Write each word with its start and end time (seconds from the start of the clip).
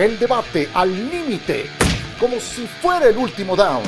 El 0.00 0.18
debate 0.18 0.66
al 0.72 0.90
límite, 1.10 1.66
como 2.18 2.40
si 2.40 2.66
fuera 2.66 3.10
el 3.10 3.18
último 3.18 3.54
down. 3.54 3.82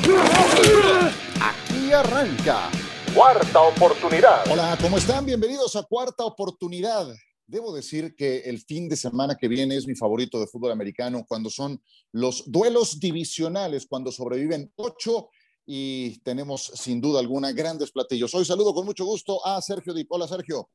Aquí 1.41 1.91
arranca. 1.91 2.69
Cuarta 3.15 3.61
oportunidad. 3.61 4.43
Hola, 4.51 4.77
¿cómo 4.79 4.99
están? 4.99 5.25
Bienvenidos 5.25 5.75
a 5.75 5.81
Cuarta 5.81 6.23
oportunidad. 6.23 7.07
Debo 7.47 7.73
decir 7.73 8.15
que 8.15 8.41
el 8.41 8.59
fin 8.59 8.87
de 8.87 8.95
semana 8.95 9.35
que 9.35 9.47
viene 9.47 9.75
es 9.75 9.87
mi 9.87 9.95
favorito 9.95 10.39
de 10.39 10.45
fútbol 10.45 10.71
americano, 10.71 11.25
cuando 11.27 11.49
son 11.49 11.81
los 12.11 12.43
duelos 12.45 12.99
divisionales, 12.99 13.87
cuando 13.87 14.11
sobreviven 14.11 14.71
ocho 14.75 15.29
y 15.65 16.19
tenemos 16.19 16.73
sin 16.75 17.01
duda 17.01 17.21
alguna 17.21 17.53
grandes 17.53 17.91
platillos. 17.91 18.31
Hoy 18.35 18.45
saludo 18.45 18.75
con 18.75 18.85
mucho 18.85 19.03
gusto 19.03 19.43
a 19.43 19.59
Sergio 19.63 19.95
Dip. 19.95 20.11
Hola, 20.11 20.27
Sergio. 20.27 20.69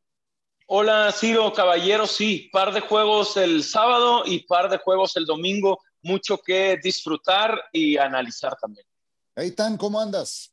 Hola, 0.71 1.11
Ciro, 1.12 1.50
caballero. 1.55 2.07
Sí, 2.07 2.50
par 2.53 2.75
de 2.75 2.80
juegos 2.80 3.39
el 3.39 3.64
sábado 3.64 4.25
y 4.27 4.41
par 4.41 4.68
de 4.68 4.77
juegos 4.77 5.17
el 5.17 5.25
domingo. 5.25 5.79
Mucho 6.03 6.36
que 6.36 6.76
disfrutar 6.82 7.59
y 7.72 7.96
analizar 7.96 8.54
también. 8.61 8.85
Eitan, 9.35 9.79
¿cómo 9.79 9.99
andas? 9.99 10.53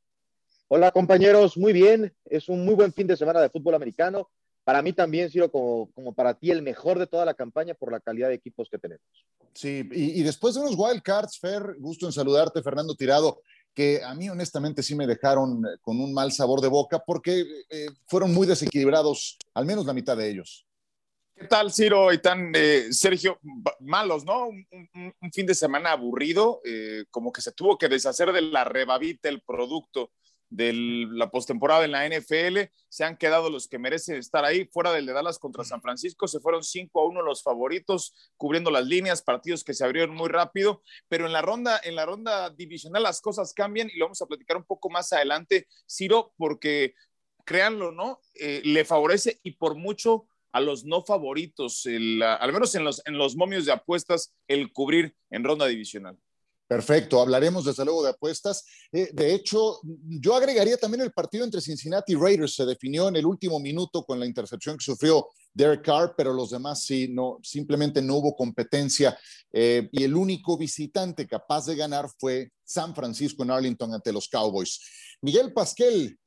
Hola, 0.69 0.91
compañeros. 0.91 1.57
Muy 1.57 1.73
bien. 1.73 2.15
Es 2.23 2.47
un 2.47 2.63
muy 2.63 2.75
buen 2.75 2.93
fin 2.93 3.07
de 3.07 3.17
semana 3.17 3.41
de 3.41 3.49
fútbol 3.49 3.75
americano. 3.75 4.29
Para 4.63 4.81
mí 4.81 4.93
también, 4.93 5.29
Ciro, 5.29 5.51
como, 5.51 5.91
como 5.91 6.13
para 6.13 6.33
ti, 6.33 6.49
el 6.49 6.61
mejor 6.61 6.97
de 6.97 7.07
toda 7.07 7.25
la 7.25 7.33
campaña 7.33 7.73
por 7.73 7.91
la 7.91 7.99
calidad 7.99 8.29
de 8.29 8.35
equipos 8.35 8.69
que 8.71 8.79
tenemos. 8.79 9.05
Sí, 9.53 9.85
y, 9.91 10.21
y 10.21 10.23
después 10.23 10.55
de 10.55 10.61
unos 10.61 10.75
wild 10.77 11.01
cards, 11.01 11.37
Fer, 11.37 11.75
gusto 11.77 12.05
en 12.05 12.13
saludarte, 12.13 12.63
Fernando 12.63 12.95
Tirado 12.95 13.41
que 13.75 14.01
a 14.03 14.15
mí 14.15 14.29
honestamente 14.29 14.81
sí 14.81 14.95
me 14.95 15.05
dejaron 15.05 15.63
eh, 15.65 15.77
con 15.81 15.99
un 15.99 16.13
mal 16.13 16.31
sabor 16.31 16.61
de 16.61 16.69
boca 16.69 17.03
porque 17.05 17.45
eh, 17.69 17.87
fueron 18.07 18.33
muy 18.33 18.47
desequilibrados, 18.47 19.37
al 19.53 19.65
menos 19.65 19.85
la 19.85 19.93
mitad 19.93 20.17
de 20.17 20.29
ellos. 20.29 20.65
¿Qué 21.35 21.47
tal, 21.47 21.71
Ciro 21.71 22.13
y 22.13 22.19
tan 22.19 22.53
eh, 22.55 22.87
Sergio? 22.91 23.37
Malos, 23.81 24.23
¿no? 24.23 24.47
Un, 24.47 24.65
un, 25.21 25.31
fin 25.33 25.45
de 25.45 25.53
semana 25.53 25.91
aburrido, 25.91 26.61
como 27.11 27.33
que 27.33 27.41
se 27.41 27.51
tuvo 27.51 27.77
que 27.77 27.89
deshacer 27.89 28.31
de 28.31 28.41
la 28.41 28.63
rebabita 28.63 29.27
el 29.27 29.41
producto 29.41 30.11
de 30.55 30.73
la 31.11 31.29
postemporada 31.29 31.85
en 31.85 31.91
la 31.91 32.07
NFL. 32.07 32.71
Se 32.89 33.03
han 33.03 33.17
quedado 33.17 33.49
los 33.49 33.67
que 33.67 33.77
merecen 33.77 34.17
estar 34.17 34.45
ahí, 34.45 34.65
fuera 34.65 34.91
del 34.91 35.05
de 35.05 35.13
Dallas 35.13 35.37
contra 35.37 35.63
San 35.63 35.81
Francisco. 35.81 36.27
Se 36.27 36.39
fueron 36.39 36.63
5 36.63 36.99
a 36.99 37.05
1 37.05 37.21
los 37.21 37.43
favoritos, 37.43 38.13
cubriendo 38.37 38.71
las 38.71 38.85
líneas, 38.85 39.21
partidos 39.21 39.63
que 39.63 39.73
se 39.73 39.83
abrieron 39.83 40.15
muy 40.15 40.29
rápido. 40.29 40.81
Pero 41.07 41.25
en 41.25 41.33
la 41.33 41.41
ronda, 41.41 41.79
en 41.83 41.95
la 41.95 42.05
ronda 42.05 42.49
divisional 42.49 43.03
las 43.03 43.21
cosas 43.21 43.53
cambian 43.53 43.89
y 43.89 43.97
lo 43.97 44.05
vamos 44.05 44.21
a 44.21 44.27
platicar 44.27 44.57
un 44.57 44.65
poco 44.65 44.89
más 44.89 45.11
adelante, 45.11 45.67
Ciro, 45.89 46.33
porque 46.37 46.93
créanlo, 47.45 47.91
¿no? 47.91 48.19
Eh, 48.33 48.61
le 48.63 48.85
favorece 48.85 49.39
y 49.43 49.51
por 49.51 49.75
mucho 49.75 50.27
a 50.51 50.61
los 50.61 50.85
no 50.85 51.03
favoritos, 51.03 51.85
al 51.85 52.53
menos 52.53 52.73
en 52.75 52.85
los, 52.85 53.05
en 53.05 53.17
los 53.17 53.35
momios 53.35 53.65
de 53.65 53.73
apuestas, 53.73 54.33
el 54.47 54.71
cubrir 54.71 55.13
en 55.29 55.43
ronda 55.43 55.65
divisional. 55.65 56.17
Perfecto, 56.67 57.21
hablaremos 57.21 57.65
desde 57.65 57.85
luego 57.85 58.03
de 58.03 58.09
apuestas. 58.09 58.65
Eh, 58.91 59.09
de 59.13 59.35
hecho, 59.35 59.79
yo 59.83 60.35
agregaría 60.35 60.77
también 60.77 61.01
el 61.01 61.11
partido 61.11 61.45
entre 61.45 61.61
Cincinnati 61.61 62.13
y 62.13 62.15
Raiders. 62.15 62.55
Se 62.55 62.65
definió 62.65 63.07
en 63.07 63.17
el 63.17 63.25
último 63.25 63.59
minuto 63.59 64.03
con 64.03 64.19
la 64.19 64.25
intercepción 64.25 64.75
que 64.75 64.83
sufrió 64.83 65.27
Derek 65.53 65.83
Carr, 65.83 66.15
pero 66.17 66.33
los 66.33 66.49
demás 66.49 66.83
sí, 66.83 67.07
no, 67.07 67.37
simplemente 67.43 68.01
no 68.01 68.15
hubo 68.15 68.35
competencia. 68.35 69.17
Eh, 69.53 69.87
y 69.91 70.03
el 70.03 70.15
único 70.15 70.57
visitante 70.57 71.27
capaz 71.27 71.67
de 71.67 71.75
ganar 71.75 72.09
fue 72.17 72.51
San 72.63 72.95
Francisco 72.95 73.43
en 73.43 73.51
Arlington 73.51 73.93
ante 73.93 74.11
los 74.11 74.27
Cowboys. 74.27 74.79
Miguel 75.21 75.53
Pasquel 75.53 76.17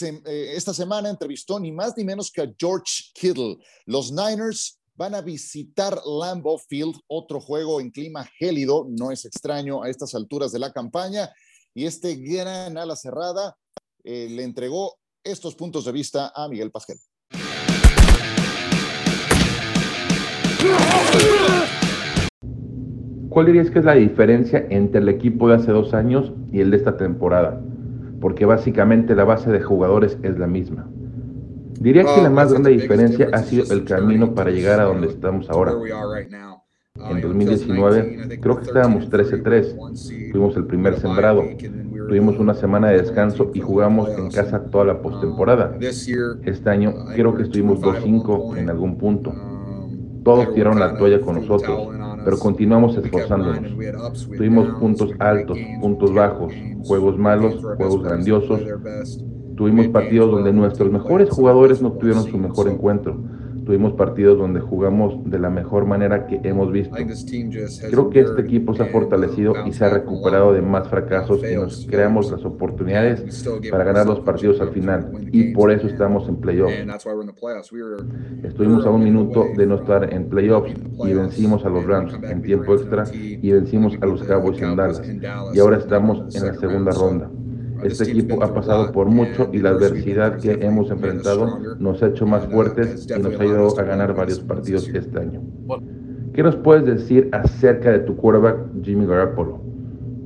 eh, 0.00 0.52
esta 0.54 0.74
semana 0.74 1.08
entrevistó 1.08 1.58
ni 1.60 1.72
más 1.72 1.96
ni 1.96 2.04
menos 2.04 2.30
que 2.30 2.42
a 2.42 2.52
George 2.58 3.04
Kittle. 3.14 3.56
Los 3.86 4.10
Niners 4.10 4.78
van 4.96 5.14
a 5.14 5.20
visitar 5.20 6.00
Lambeau 6.06 6.58
Field, 6.58 6.94
otro 7.06 7.40
juego 7.40 7.80
en 7.80 7.90
clima 7.90 8.24
gélido, 8.38 8.86
no 8.88 9.10
es 9.10 9.24
extraño 9.24 9.82
a 9.82 9.90
estas 9.90 10.14
alturas 10.14 10.52
de 10.52 10.58
la 10.58 10.72
campaña, 10.72 11.30
y 11.74 11.84
este 11.84 12.16
gran 12.16 12.78
ala 12.78 12.96
cerrada 12.96 13.56
eh, 14.04 14.28
le 14.30 14.42
entregó 14.42 14.94
estos 15.22 15.54
puntos 15.54 15.84
de 15.84 15.92
vista 15.92 16.32
a 16.34 16.48
Miguel 16.48 16.70
Pasquel. 16.70 16.96
¿Cuál 23.28 23.46
dirías 23.46 23.70
que 23.70 23.80
es 23.80 23.84
la 23.84 23.94
diferencia 23.94 24.66
entre 24.70 25.02
el 25.02 25.10
equipo 25.10 25.48
de 25.48 25.56
hace 25.56 25.70
dos 25.70 25.92
años 25.92 26.32
y 26.50 26.60
el 26.60 26.70
de 26.70 26.78
esta 26.78 26.96
temporada? 26.96 27.60
Porque 28.18 28.46
básicamente 28.46 29.14
la 29.14 29.24
base 29.24 29.50
de 29.50 29.60
jugadores 29.60 30.16
es 30.22 30.38
la 30.38 30.46
misma. 30.46 30.90
Diría 31.80 32.04
que 32.04 32.22
la 32.22 32.30
más 32.30 32.50
grande 32.52 32.70
diferencia 32.70 33.28
ha 33.32 33.42
sido 33.42 33.72
el 33.72 33.84
camino 33.84 34.34
para 34.34 34.50
llegar 34.50 34.80
a 34.80 34.84
donde 34.84 35.08
estamos 35.08 35.48
ahora. 35.50 35.74
En 37.10 37.20
2019 37.20 38.38
creo 38.40 38.56
que 38.56 38.64
estábamos 38.64 39.10
13-3, 39.10 40.30
fuimos 40.32 40.56
el 40.56 40.64
primer 40.64 40.98
sembrado, 40.98 41.44
tuvimos 42.08 42.38
una 42.38 42.54
semana 42.54 42.88
de 42.88 43.02
descanso 43.02 43.50
y 43.52 43.60
jugamos 43.60 44.08
en 44.16 44.30
casa 44.30 44.64
toda 44.70 44.86
la 44.86 45.02
postemporada. 45.02 45.76
Este 45.80 46.70
año 46.70 46.94
creo 47.14 47.34
que 47.34 47.42
estuvimos 47.42 47.80
2-5 47.80 48.56
en 48.56 48.70
algún 48.70 48.96
punto. 48.96 49.34
Todos 50.24 50.54
tiraron 50.54 50.80
la 50.80 50.96
toalla 50.96 51.20
con 51.20 51.36
nosotros, 51.36 51.88
pero 52.24 52.38
continuamos 52.38 52.96
esforzándonos. 52.96 53.76
Tuvimos 54.36 54.68
puntos 54.80 55.10
altos, 55.18 55.58
puntos 55.80 56.12
bajos, 56.12 56.52
juegos 56.84 57.18
malos, 57.18 57.62
juegos 57.76 58.02
grandiosos, 58.02 58.60
Tuvimos 59.56 59.88
partidos 59.88 60.30
donde 60.30 60.52
nuestros 60.52 60.92
mejores 60.92 61.30
jugadores 61.30 61.80
no 61.80 61.92
tuvieron 61.92 62.24
su 62.24 62.36
mejor 62.36 62.68
encuentro. 62.68 63.16
Tuvimos 63.64 63.94
partidos 63.94 64.38
donde 64.38 64.60
jugamos 64.60 65.28
de 65.28 65.40
la 65.40 65.50
mejor 65.50 65.86
manera 65.86 66.28
que 66.28 66.40
hemos 66.44 66.70
visto. 66.70 66.94
Creo 66.94 68.10
que 68.10 68.20
este 68.20 68.42
equipo 68.42 68.74
se 68.74 68.84
ha 68.84 68.86
fortalecido 68.86 69.54
y 69.66 69.72
se 69.72 69.84
ha 69.84 69.88
recuperado 69.88 70.52
de 70.52 70.62
más 70.62 70.86
fracasos 70.88 71.40
y 71.42 71.56
nos 71.56 71.84
creamos 71.86 72.30
las 72.30 72.44
oportunidades 72.44 73.44
para 73.68 73.82
ganar 73.82 74.06
los 74.06 74.20
partidos 74.20 74.60
al 74.60 74.68
final. 74.68 75.10
Y 75.32 75.52
por 75.52 75.72
eso 75.72 75.88
estamos 75.88 76.28
en 76.28 76.36
playoffs. 76.36 76.76
Estuvimos 78.44 78.86
a 78.86 78.90
un 78.90 79.02
minuto 79.02 79.46
de 79.56 79.66
no 79.66 79.76
estar 79.76 80.12
en 80.14 80.28
playoffs 80.28 80.72
y 81.04 81.12
vencimos 81.12 81.64
a 81.64 81.68
los 81.70 81.84
Rams 81.84 82.14
en 82.22 82.42
tiempo 82.42 82.74
extra 82.74 83.02
y 83.12 83.50
vencimos 83.50 83.94
a 84.00 84.06
los 84.06 84.22
Cowboys 84.22 84.62
en 84.62 84.76
Dallas. 84.76 85.02
Y 85.54 85.58
ahora 85.58 85.78
estamos 85.78 86.36
en 86.36 86.46
la 86.46 86.54
segunda 86.54 86.92
ronda. 86.92 87.28
Este 87.84 88.04
equipo 88.04 88.42
ha 88.42 88.52
pasado 88.54 88.92
por 88.92 89.06
mucho 89.06 89.50
y 89.52 89.58
la 89.58 89.70
adversidad 89.70 90.38
que 90.38 90.52
hemos 90.52 90.90
enfrentado 90.90 91.58
nos 91.78 92.02
ha 92.02 92.08
hecho 92.08 92.26
más 92.26 92.46
fuertes 92.46 93.06
y 93.08 93.20
nos 93.20 93.38
ha 93.38 93.42
ayudado 93.42 93.78
a 93.78 93.82
ganar 93.82 94.14
varios 94.14 94.40
partidos 94.40 94.88
este 94.88 95.18
año. 95.18 95.42
¿Qué 96.32 96.42
nos 96.42 96.56
puedes 96.56 96.84
decir 96.84 97.28
acerca 97.32 97.90
de 97.92 98.00
tu 98.00 98.16
quarterback 98.16 98.58
Jimmy 98.82 99.06
Garoppolo? 99.06 99.60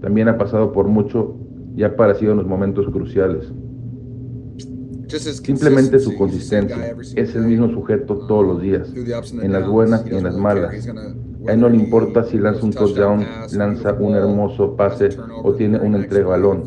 También 0.00 0.28
ha 0.28 0.38
pasado 0.38 0.72
por 0.72 0.88
mucho 0.88 1.36
y 1.76 1.82
ha 1.82 1.88
aparecido 1.88 2.32
en 2.32 2.38
los 2.38 2.46
momentos 2.46 2.86
cruciales. 2.90 3.52
Simplemente 5.08 5.98
su 5.98 6.16
consistencia. 6.16 6.94
Es 7.16 7.34
el 7.34 7.42
mismo 7.42 7.68
sujeto 7.70 8.26
todos 8.26 8.46
los 8.46 8.62
días, 8.62 8.92
en 8.94 9.52
las 9.52 9.66
buenas 9.66 10.04
y 10.06 10.14
en 10.14 10.24
las 10.24 10.36
malas. 10.36 10.72
A 11.46 11.52
él 11.52 11.60
no 11.60 11.68
le 11.68 11.76
importa 11.76 12.24
si 12.24 12.38
lanza 12.38 12.64
un 12.64 12.72
touchdown, 12.72 13.24
lanza 13.56 13.94
un 13.94 14.14
hermoso 14.14 14.76
pase 14.76 15.08
o 15.42 15.54
tiene 15.54 15.78
una 15.78 15.98
entrega 15.98 16.28
balón. 16.28 16.64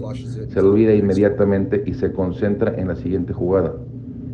Se 0.50 0.60
olvida 0.60 0.94
inmediatamente 0.94 1.84
y 1.86 1.94
se 1.94 2.12
concentra 2.12 2.74
en 2.76 2.88
la 2.88 2.96
siguiente 2.96 3.34
jugada. 3.34 3.76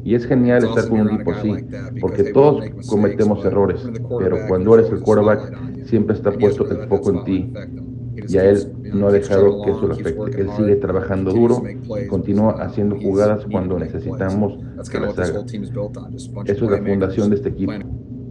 Y 0.04 0.16
es 0.16 0.26
genial 0.26 0.64
estar 0.64 0.88
con 0.88 1.02
un 1.02 1.18
tipo 1.18 1.32
así, 1.32 1.54
porque 2.00 2.32
todos 2.32 2.64
cometemos 2.88 3.44
errores, 3.44 3.86
pero 4.18 4.38
cuando 4.48 4.76
eres 4.76 4.90
el 4.92 5.02
quarterback 5.02 5.86
siempre 5.86 6.16
está 6.16 6.32
puesto 6.32 6.70
el 6.70 6.88
foco 6.88 7.12
en 7.12 7.24
ti. 7.26 7.54
Y 8.28 8.38
a 8.38 8.50
él 8.50 8.74
no 8.94 9.08
ha 9.08 9.12
dejado 9.12 9.62
que 9.62 9.72
eso 9.72 9.88
lo 9.88 9.94
afecte. 9.94 10.42
Él 10.42 10.50
sigue 10.56 10.76
trabajando 10.78 11.32
duro 11.32 11.64
y 12.02 12.08
continúa 12.08 12.52
haciendo 12.62 12.96
jugadas 12.98 13.46
cuando 13.52 13.78
necesitamos 13.78 14.58
que 14.90 15.00
las 15.00 15.20
haga. 15.20 15.44
Eso 16.46 16.66
es 16.66 16.72
la 16.72 16.78
fundación 16.78 17.30
de 17.30 17.36
este 17.36 17.50
equipo 17.50 17.74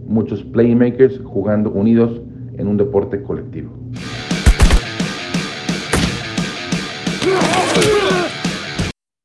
muchos 0.09 0.43
playmakers 0.43 1.19
jugando 1.23 1.69
unidos 1.69 2.19
en 2.57 2.67
un 2.67 2.77
deporte 2.77 3.21
colectivo. 3.21 3.71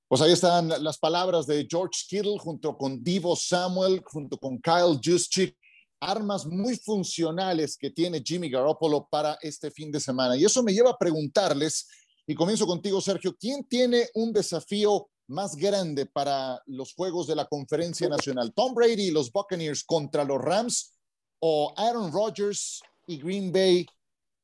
Pues 0.07 0.21
ahí 0.21 0.33
están 0.33 0.69
las 0.69 0.99
palabras 0.99 1.47
de 1.47 1.67
George 1.69 2.03
Kittle 2.09 2.39
junto 2.39 2.77
con 2.77 3.03
Divo 3.03 3.35
Samuel, 3.35 4.03
junto 4.05 4.39
con 4.39 4.61
Kyle 4.61 5.01
Juszczyk, 5.03 5.57
armas 6.01 6.47
muy 6.47 6.77
funcionales 6.77 7.77
que 7.77 7.91
tiene 7.91 8.23
Jimmy 8.25 8.51
Garoppolo 8.51 9.09
para 9.11 9.39
este 9.41 9.71
fin 9.71 9.91
de 9.91 9.99
semana. 9.99 10.37
Y 10.37 10.45
eso 10.45 10.63
me 10.63 10.73
lleva 10.73 10.91
a 10.91 10.99
preguntarles, 10.99 11.89
y 12.27 12.35
comienzo 12.35 12.67
contigo, 12.67 13.01
Sergio, 13.01 13.35
¿quién 13.41 13.65
tiene 13.65 14.09
un 14.15 14.33
desafío 14.33 15.09
más 15.27 15.57
grande 15.57 16.07
para 16.07 16.63
los 16.67 16.95
juegos 16.95 17.27
de 17.27 17.37
la 17.37 17.47
conferencia 17.47 18.09
nacional? 18.09 18.53
¿Tom 18.55 18.75
Brady 18.75 19.09
y 19.09 19.11
los 19.11 19.33
Buccaneers 19.33 19.85
contra 19.85 20.25
los 20.25 20.41
Rams 20.41 20.99
o 21.39 21.73
Aaron 21.77 22.13
Rodgers 22.13 22.83
y 23.07 23.19
Green 23.19 23.53
Bay 23.53 23.87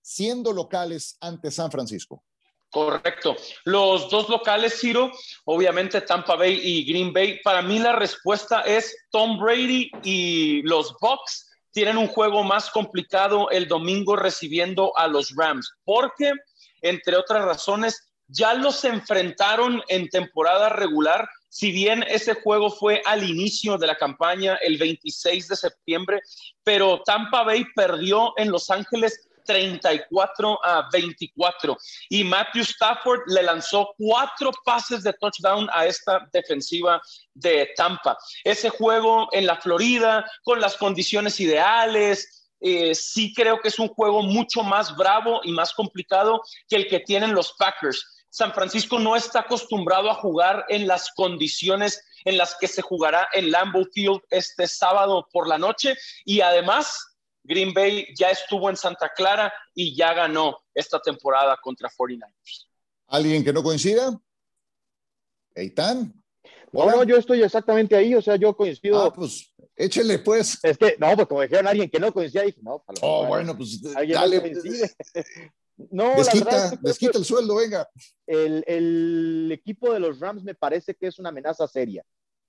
siendo 0.00 0.53
locales 0.53 1.17
ante 1.21 1.50
San 1.50 1.71
Francisco? 1.71 2.25
Correcto. 2.71 3.37
Los 3.65 4.09
dos 4.11 4.29
locales, 4.29 4.79
Ciro, 4.79 5.11
obviamente 5.44 6.00
Tampa 6.03 6.37
Bay 6.37 6.61
y 6.62 6.85
Green 6.85 7.12
Bay. 7.12 7.41
Para 7.43 7.62
mí 7.62 7.81
la 7.81 7.97
respuesta 7.97 8.61
es 8.61 8.97
Tom 9.11 9.41
Brady 9.41 9.91
y 10.05 10.62
los 10.62 10.94
Bucks 11.00 11.49
tienen 11.73 11.99
un 11.99 12.06
juego 12.06 12.44
más 12.44 12.71
complicado 12.71 13.50
el 13.50 13.67
domingo 13.67 14.17
recibiendo 14.17 14.97
a 14.97 15.06
los 15.09 15.35
Rams, 15.37 15.73
porque, 15.85 16.33
entre 16.81 17.17
otras 17.17 17.44
razones, 17.44 18.10
ya 18.31 18.55
los 18.55 18.85
enfrentaron 18.85 19.82
en 19.88 20.09
temporada 20.09 20.69
regular, 20.69 21.29
si 21.49 21.73
bien 21.73 22.05
ese 22.09 22.35
juego 22.35 22.71
fue 22.71 23.03
al 23.05 23.29
inicio 23.29 23.77
de 23.77 23.88
la 23.88 23.97
campaña 23.97 24.56
el 24.62 24.79
26 24.79 25.49
de 25.49 25.56
septiembre, 25.56 26.21
pero 26.62 27.03
Tampa 27.05 27.43
Bay 27.43 27.65
perdió 27.75 28.32
en 28.37 28.50
Los 28.50 28.71
Ángeles 28.71 29.29
34 29.44 30.65
a 30.65 30.88
24. 30.93 31.77
Y 32.09 32.23
Matthew 32.23 32.62
Stafford 32.62 33.23
le 33.27 33.43
lanzó 33.43 33.93
cuatro 33.99 34.53
pases 34.65 35.03
de 35.03 35.12
touchdown 35.15 35.69
a 35.73 35.87
esta 35.87 36.29
defensiva 36.33 37.00
de 37.35 37.71
Tampa. 37.76 38.17
Ese 38.44 38.71
juego 38.71 39.29
en 39.33 39.47
la 39.47 39.56
Florida, 39.56 40.25
con 40.44 40.61
las 40.61 40.76
condiciones 40.76 41.41
ideales, 41.41 42.49
eh, 42.61 42.94
sí 42.94 43.33
creo 43.35 43.59
que 43.59 43.69
es 43.69 43.79
un 43.79 43.88
juego 43.88 44.23
mucho 44.23 44.62
más 44.62 44.94
bravo 44.94 45.41
y 45.44 45.53
más 45.53 45.73
complicado 45.73 46.43
que 46.69 46.76
el 46.76 46.88
que 46.88 47.00
tienen 47.00 47.35
los 47.35 47.55
Packers. 47.55 48.20
San 48.31 48.53
Francisco 48.55 48.99
no 48.99 49.17
está 49.17 49.41
acostumbrado 49.41 50.09
a 50.09 50.15
jugar 50.15 50.65
en 50.69 50.87
las 50.87 51.11
condiciones 51.12 52.05
en 52.25 52.38
las 52.38 52.56
que 52.59 52.69
se 52.69 52.81
jugará 52.81 53.29
en 53.32 53.50
Lambeau 53.50 53.85
Field 53.93 54.21
este 54.31 54.69
sábado 54.69 55.27
por 55.32 55.49
la 55.49 55.59
noche 55.59 55.97
y 56.25 56.41
además 56.41 57.17
Green 57.43 57.75
Bay 57.75 58.06
ya 58.17 58.31
estuvo 58.31 58.71
en 58.71 58.77
Santa 58.77 59.11
Clara 59.15 59.53
y 59.75 59.97
ya 59.97 60.15
ganó 60.15 60.59
esta 60.75 61.00
temporada 61.00 61.59
contra 61.61 61.88
49ers. 61.88 62.67
¿Alguien 63.09 63.43
que 63.43 63.53
no 63.53 63.62
coincida? 63.62 64.19
¿Eitan? 65.55 66.15
Bueno, 66.73 67.03
yo 67.03 67.17
estoy 67.17 67.43
exactamente 67.43 67.97
ahí, 67.97 68.15
o 68.15 68.23
sea, 68.23 68.37
yo 68.37 68.55
coincido. 68.55 69.03
Ah, 69.03 69.12
pues 69.12 69.53
échele 69.75 70.21
pues. 70.21 70.59
Es 70.62 70.79
que, 70.79 70.97
no, 71.00 71.17
pues 71.17 71.26
como 71.26 71.43
dijeron 71.43 71.67
alguien 71.67 71.91
que 71.91 71.99
no 71.99 72.12
coincida, 72.12 72.43
dije, 72.43 72.61
no, 72.62 72.79
para 72.87 73.00
Oh, 73.03 73.26
bueno, 73.26 73.56
pues 73.56 73.83
dale. 73.83 74.53
No, 74.53 75.25
desquita, 75.91 76.79
desquita 76.81 77.19
el 77.19 77.25
sueldo, 77.25 77.56
venga. 77.56 77.88
El, 78.27 78.65
el 78.67 79.50
equipo 79.53 79.93
de 79.93 80.00
los 80.00 80.21
Rams 80.21 80.44
me 80.44 80.55
parece 80.55 80.94
que 80.94 81.06
es 81.06 81.19
una 81.19 81.31
amenaza 81.31 81.67
seria. 81.67 82.05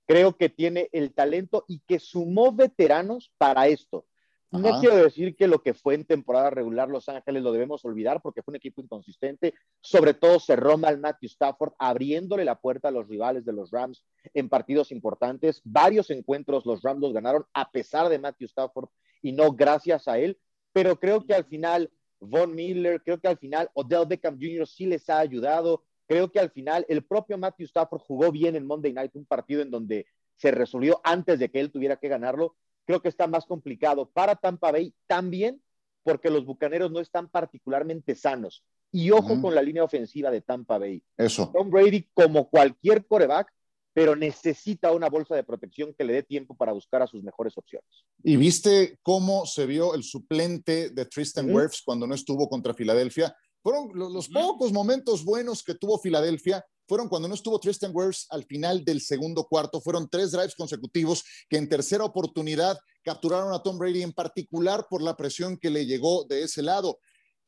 Creo 0.06 0.36
que 0.36 0.48
tiene 0.48 0.88
el 0.92 1.14
talento 1.14 1.64
y 1.68 1.80
que 1.80 1.98
sumó 1.98 2.52
veteranos 2.52 3.32
para 3.38 3.68
esto. 3.68 4.06
No 4.52 4.80
quiero 4.80 4.96
decir 4.96 5.34
que 5.34 5.46
lo 5.46 5.62
que 5.62 5.72
fue 5.72 5.94
en 5.94 6.04
temporada 6.04 6.50
regular 6.50 6.88
Los 6.90 7.08
Ángeles 7.08 7.42
lo 7.42 7.52
debemos 7.52 7.86
olvidar 7.86 8.20
porque 8.20 8.42
fue 8.42 8.52
un 8.52 8.56
equipo 8.56 8.82
inconsistente. 8.82 9.54
Sobre 9.80 10.12
todo 10.12 10.38
cerró 10.38 10.76
mal 10.76 10.98
Matthew 10.98 11.28
Stafford, 11.28 11.72
abriéndole 11.78 12.44
la 12.44 12.60
puerta 12.60 12.88
a 12.88 12.90
los 12.90 13.08
rivales 13.08 13.46
de 13.46 13.54
los 13.54 13.70
Rams 13.70 14.04
en 14.34 14.50
partidos 14.50 14.92
importantes. 14.92 15.62
Varios 15.64 16.10
encuentros 16.10 16.66
los 16.66 16.82
Rams 16.82 17.00
los 17.00 17.14
ganaron 17.14 17.46
a 17.54 17.70
pesar 17.70 18.10
de 18.10 18.18
Matthew 18.18 18.46
Stafford 18.48 18.90
y 19.22 19.32
no 19.32 19.52
gracias 19.52 20.06
a 20.06 20.18
él. 20.18 20.38
Pero 20.74 21.00
creo 21.00 21.24
que 21.24 21.34
al 21.34 21.44
final 21.46 21.90
Von 22.22 22.54
Miller, 22.54 23.02
creo 23.02 23.20
que 23.20 23.28
al 23.28 23.38
final 23.38 23.70
Odell 23.74 24.06
Beckham 24.06 24.38
Jr. 24.40 24.66
sí 24.66 24.86
les 24.86 25.08
ha 25.10 25.18
ayudado. 25.18 25.84
Creo 26.06 26.30
que 26.30 26.40
al 26.40 26.50
final 26.50 26.84
el 26.88 27.04
propio 27.04 27.38
Matthew 27.38 27.66
Stafford 27.66 28.00
jugó 28.00 28.32
bien 28.32 28.56
en 28.56 28.66
Monday 28.66 28.92
Night, 28.92 29.12
un 29.14 29.24
partido 29.24 29.62
en 29.62 29.70
donde 29.70 30.06
se 30.36 30.50
resolvió 30.50 31.00
antes 31.04 31.38
de 31.38 31.50
que 31.50 31.60
él 31.60 31.70
tuviera 31.70 31.96
que 31.96 32.08
ganarlo 32.08 32.56
creo 32.84 33.00
que 33.00 33.08
está 33.08 33.26
más 33.26 33.46
complicado 33.46 34.08
para 34.10 34.36
Tampa 34.36 34.72
Bay 34.72 34.94
también 35.06 35.62
porque 36.02 36.30
los 36.30 36.44
Bucaneros 36.44 36.90
no 36.90 37.00
están 37.00 37.28
particularmente 37.28 38.14
sanos. 38.14 38.64
Y 38.90 39.10
ojo 39.12 39.40
con 39.40 39.54
la 39.54 39.62
línea 39.62 39.84
ofensiva 39.84 40.30
de 40.30 40.42
Tampa 40.42 40.76
Bay. 40.76 41.02
Eso. 41.16 41.50
Tom 41.54 41.70
Brady, 41.70 42.08
como 42.12 42.50
cualquier 42.50 43.06
coreback, 43.06 43.50
pero 43.92 44.16
necesita 44.16 44.92
una 44.92 45.08
bolsa 45.08 45.34
de 45.34 45.44
protección 45.44 45.94
que 45.94 46.04
le 46.04 46.14
dé 46.14 46.22
tiempo 46.22 46.54
para 46.54 46.72
buscar 46.72 47.02
a 47.02 47.06
sus 47.06 47.22
mejores 47.22 47.56
opciones. 47.56 47.88
¿Y 48.22 48.36
viste 48.36 48.98
cómo 49.02 49.46
se 49.46 49.66
vio 49.66 49.94
el 49.94 50.02
suplente 50.02 50.90
de 50.90 51.06
Tristan 51.06 51.50
Wirfs 51.54 51.82
cuando 51.84 52.06
no 52.06 52.14
estuvo 52.14 52.48
contra 52.48 52.74
Filadelfia? 52.74 53.34
Fueron 53.62 53.90
los, 53.94 54.28
pocos 54.28 54.72
momentos 54.72 55.24
buenos 55.24 55.62
que 55.62 55.74
tuvo 55.74 55.98
Filadelfia 55.98 56.64
fueron 56.88 57.08
cuando 57.08 57.28
no 57.28 57.34
estuvo 57.34 57.60
Tristan 57.60 57.92
Wirfs 57.94 58.26
al 58.30 58.44
final 58.44 58.84
del 58.84 59.00
segundo 59.00 59.44
cuarto. 59.44 59.80
Fueron 59.80 60.08
tres 60.10 60.32
drives 60.32 60.54
consecutivos 60.54 61.24
que 61.48 61.56
en 61.56 61.68
tercera 61.68 62.04
oportunidad 62.04 62.78
capturaron 63.02 63.54
a 63.54 63.62
Tom 63.62 63.78
Brady, 63.78 64.02
en 64.02 64.12
particular 64.12 64.86
por 64.90 65.00
la 65.00 65.16
presión 65.16 65.56
que 65.56 65.70
le 65.70 65.86
llegó 65.86 66.24
de 66.24 66.42
ese 66.42 66.60
lado. 66.60 66.98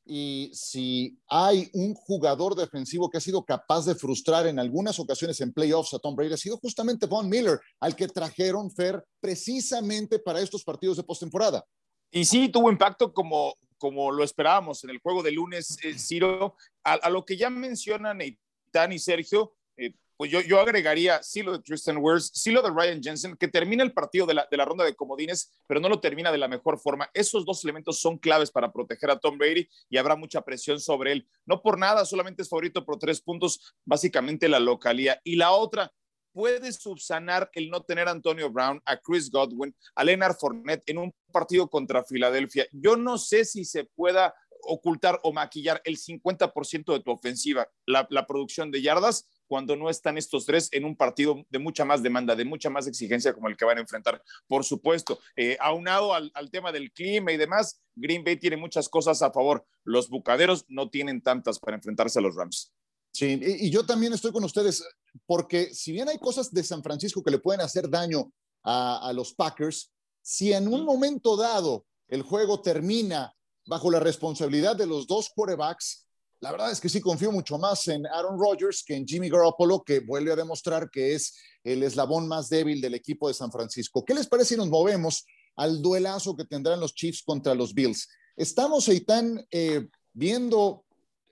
Y 0.07 0.51
si 0.53 1.19
hay 1.29 1.71
un 1.73 1.95
jugador 1.95 2.55
defensivo 2.55 3.09
que 3.09 3.19
ha 3.19 3.23
sido 3.23 3.43
capaz 3.43 3.87
de 3.87 3.95
frustrar 3.95 4.47
en 4.47 4.59
algunas 4.59 4.99
ocasiones 4.99 5.41
en 5.41 5.53
playoffs 5.53 5.95
a 5.95 5.99
Tom 5.99 6.15
Brady, 6.15 6.35
ha 6.35 6.37
sido 6.37 6.59
justamente 6.59 7.07
Von 7.07 7.29
Miller, 7.29 7.59
al 7.81 7.97
que 7.97 8.07
trajeron 8.09 8.71
Fer 8.71 9.03
precisamente 9.21 10.19
para 10.19 10.41
estos 10.41 10.63
partidos 10.63 10.99
de 10.99 11.05
postemporada. 11.05 11.65
Y 12.11 12.27
sí, 12.27 12.49
tuvo 12.51 12.71
impacto 12.71 13.13
como, 13.15 13.55
como 13.79 14.13
lo 14.13 14.23
esperábamos 14.23 14.85
en 14.85 14.91
el 14.91 14.99
juego 14.99 15.23
de 15.23 15.33
lunes, 15.33 15.79
eh, 15.83 15.99
Ciro, 15.99 16.57
a, 16.85 17.09
lo 17.09 17.25
que 17.25 17.37
ya 17.37 17.49
mencionan 17.49 18.21
Eitan 18.21 18.93
y 18.93 18.99
Sergio, 18.99 19.57
eh, 19.77 19.95
pues 20.17 20.31
yo, 20.31 20.41
yo 20.41 20.61
agregaría 20.61 21.23
sí 21.23 21.43
lo 21.43 21.53
de 21.53 21.59
Tristan 21.61 21.99
Wirfs, 21.99 22.31
sí 22.35 22.51
lo 22.51 22.63
de 22.63 22.71
Ryan 22.71 23.03
Jensen, 23.03 23.37
que 23.37 23.49
termina 23.49 23.83
el 23.83 23.93
partido 23.93 24.27
de 24.27 24.35
la, 24.35 24.49
de 24.51 24.57
la 24.57 24.65
ronda 24.65 24.85
de 24.85 24.95
comodines, 24.95 25.53
pero 25.67 25.81
no 25.81 25.89
lo 25.89 26.01
termina 26.01 26.31
de 26.31 26.39
la 26.39 26.49
mejor 26.49 26.79
forma. 26.79 27.11
Esos 27.15 27.45
dos 27.45 27.65
elementos 27.65 28.01
son 28.01 28.19
claves 28.19 28.51
para 28.51 28.73
proteger 28.73 29.11
a 29.11 29.19
Tom 29.19 29.39
Brady 29.39 29.69
y 29.89 29.97
habrá 29.97 30.17
mucha 30.17 30.43
presión 30.43 30.81
sobre 30.81 31.13
él. 31.13 31.29
No 31.47 31.63
por 31.63 31.79
nada, 31.79 32.05
solamente 32.05 32.43
es 32.43 32.49
favorito 32.49 32.85
por 32.85 32.99
tres 32.99 33.21
puntos, 33.21 33.75
básicamente 33.85 34.49
la 34.49 34.61
localía. 34.61 35.21
Y 35.25 35.37
la 35.37 35.53
otra, 35.53 35.93
puede 36.35 36.73
subsanar 36.73 37.49
el 37.55 37.71
no 37.71 37.83
tener 37.83 38.09
a 38.09 38.11
Antonio 38.11 38.51
Brown, 38.51 38.83
a 38.85 38.97
Chris 38.97 39.31
Godwin, 39.31 39.75
a 39.95 40.03
Leonard 40.03 40.35
Fournette 40.35 40.83
en 40.91 40.99
un 40.99 41.15
partido 41.33 41.71
contra 41.71 42.03
Filadelfia. 42.03 42.67
Yo 42.73 42.97
no 42.97 43.17
sé 43.19 43.45
si 43.45 43.65
se 43.65 43.85
pueda 43.85 44.35
ocultar 44.67 45.21
o 45.23 45.33
maquillar 45.33 45.81
el 45.85 45.97
50% 45.97 46.93
de 46.93 47.01
tu 47.01 47.11
ofensiva, 47.11 47.69
la, 47.87 48.27
producción 48.27 48.71
de 48.71 48.83
yardas, 48.83 49.29
cuando 49.47 49.77
no 49.77 49.91
están 49.91 50.19
estos 50.19 50.47
tres 50.47 50.69
en 50.73 50.85
un 50.85 50.97
partido 50.97 51.45
de 51.51 51.59
mucha 51.59 51.85
más 51.85 52.03
demanda, 52.03 52.35
de 52.35 52.45
mucha 52.45 52.71
más 52.71 52.87
exigencia 52.87 53.33
como 53.33 53.49
el 53.49 53.57
que 53.57 53.65
van 53.65 53.79
a 53.79 53.83
enfrentar, 53.83 54.23
por 54.47 54.65
supuesto. 54.65 55.19
Eh, 55.37 55.57
aunado 55.61 56.15
al, 56.15 56.31
al, 56.35 56.51
tema 56.51 56.73
del 56.73 56.93
clima 56.93 57.33
y 57.33 57.37
demás, 57.37 57.81
Green 57.95 58.25
Bay 58.25 58.37
tiene 58.37 58.57
muchas 58.57 58.89
cosas 58.89 59.23
a 59.23 59.31
favor. 59.31 59.65
Los 59.85 60.09
Bucaderos 60.09 60.65
no 60.69 60.91
tienen 60.91 61.21
tantas 61.23 61.59
para 61.59 61.77
enfrentarse 61.77 62.19
a 62.19 62.23
los 62.23 62.35
Rams. 62.35 62.73
Sí, 63.13 63.39
y, 63.41 63.71
yo 63.71 63.87
también 63.87 64.13
estoy 64.13 64.33
con 64.33 64.43
ustedes, 64.43 64.85
porque 65.25 65.73
si 65.73 65.93
bien 65.93 66.09
hay 66.09 66.19
cosas 66.19 66.53
de 66.53 66.65
San 66.65 66.83
Francisco 66.83 67.23
que 67.23 67.31
le 67.31 67.39
pueden 67.39 67.61
hacer 67.61 67.89
daño 67.89 68.33
a, 68.65 69.09
a 69.09 69.13
los 69.13 69.35
Packers, 69.35 69.93
si 70.21 70.53
en 70.53 70.67
un 70.67 70.85
momento 70.85 71.37
dado 71.37 71.87
el 72.09 72.23
juego 72.23 72.61
termina 72.61 73.33
bajo 73.67 73.91
la 73.91 74.01
responsabilidad 74.01 74.75
de 74.75 74.87
los 74.87 75.07
dos 75.07 75.31
quarterbacks, 75.31 76.04
la 76.41 76.53
verdad 76.53 76.71
es 76.71 76.81
que 76.81 76.89
sí 76.89 77.01
confío 77.01 77.33
mucho 77.33 77.59
más 77.59 77.89
en 77.89 78.07
Aaron 78.07 78.39
Rodgers 78.39 78.85
que 78.87 78.95
en 78.95 79.07
Jimmy 79.07 79.29
Garoppolo, 79.31 79.83
que 79.83 80.01
vuelve 80.01 80.33
a 80.33 80.37
demostrar 80.37 80.91
que 80.91 81.15
es 81.15 81.35
el 81.63 81.83
eslabón 81.83 82.29
más 82.29 82.49
débil 82.49 82.81
del 82.81 82.95
equipo 82.95 83.29
de 83.29 83.35
San 83.35 83.51
Francisco. 83.51 84.05
¿Qué 84.05 84.15
les 84.15 84.27
parece 84.27 84.51
si 84.51 84.57
nos 84.57 84.69
movemos 84.69 85.25
al 85.57 85.81
duelazo 85.81 86.37
que 86.37 86.45
tendrán 86.45 86.81
los 86.81 86.95
Chiefs 86.95 87.23
contra 87.23 87.55
los 87.55 87.73
Bills? 87.73 88.09
Estamos, 88.37 88.89
ahí 88.89 89.05
eh, 89.51 89.89
viendo 90.13 90.85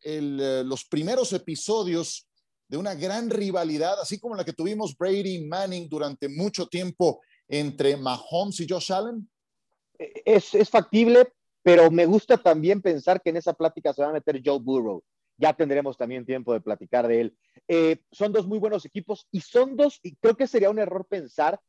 eh, 0.03 0.63
los 0.65 0.85
primeros 0.85 1.33
episodios 1.33 2.29
de 2.69 2.79
una 2.79 2.95
gran 2.95 3.29
rivalidad, 3.29 4.01
así 4.01 4.19
como 4.19 4.35
la 4.35 4.45
que 4.45 4.55
tuvimos 4.55 4.97
Brady 4.97 5.45
Manning 5.45 5.89
durante 5.91 6.29
mucho 6.29 6.67
tiempo 6.69 7.21
entre 7.49 7.99
Mahomes 7.99 8.61
y 8.61 8.67
Josh 8.67 8.93
Allen? 8.93 9.29
Es 9.99 10.71
factible, 10.71 11.33
pero 11.63 11.91
me 11.91 12.07
gusta 12.07 12.37
también 12.37 12.83
pensar 12.83 13.21
que 13.23 13.31
en 13.31 13.37
esa 13.37 13.55
plática 13.55 13.93
se 13.93 14.03
va 14.03 14.09
a 14.09 14.13
meter 14.13 14.41
Joe 14.45 14.59
Burrow. 14.59 15.03
Ya 15.39 15.55
tendremos 15.55 15.97
también 15.97 16.27
tiempo 16.27 16.53
de 16.53 16.61
platicar 16.61 17.09
de 17.09 17.21
él. 17.21 17.37
Eh, 17.69 18.03
son 18.11 18.33
dos 18.33 18.47
muy 18.47 18.59
buenos 18.59 18.85
equipos 18.85 19.27
y 19.31 19.41
son 19.41 19.77
dos, 19.77 19.99
y 20.03 20.17
creo 20.17 20.37
que 20.37 20.47
sería 20.47 20.71
un 20.71 20.79
error 20.79 21.07
pensar 21.07 21.61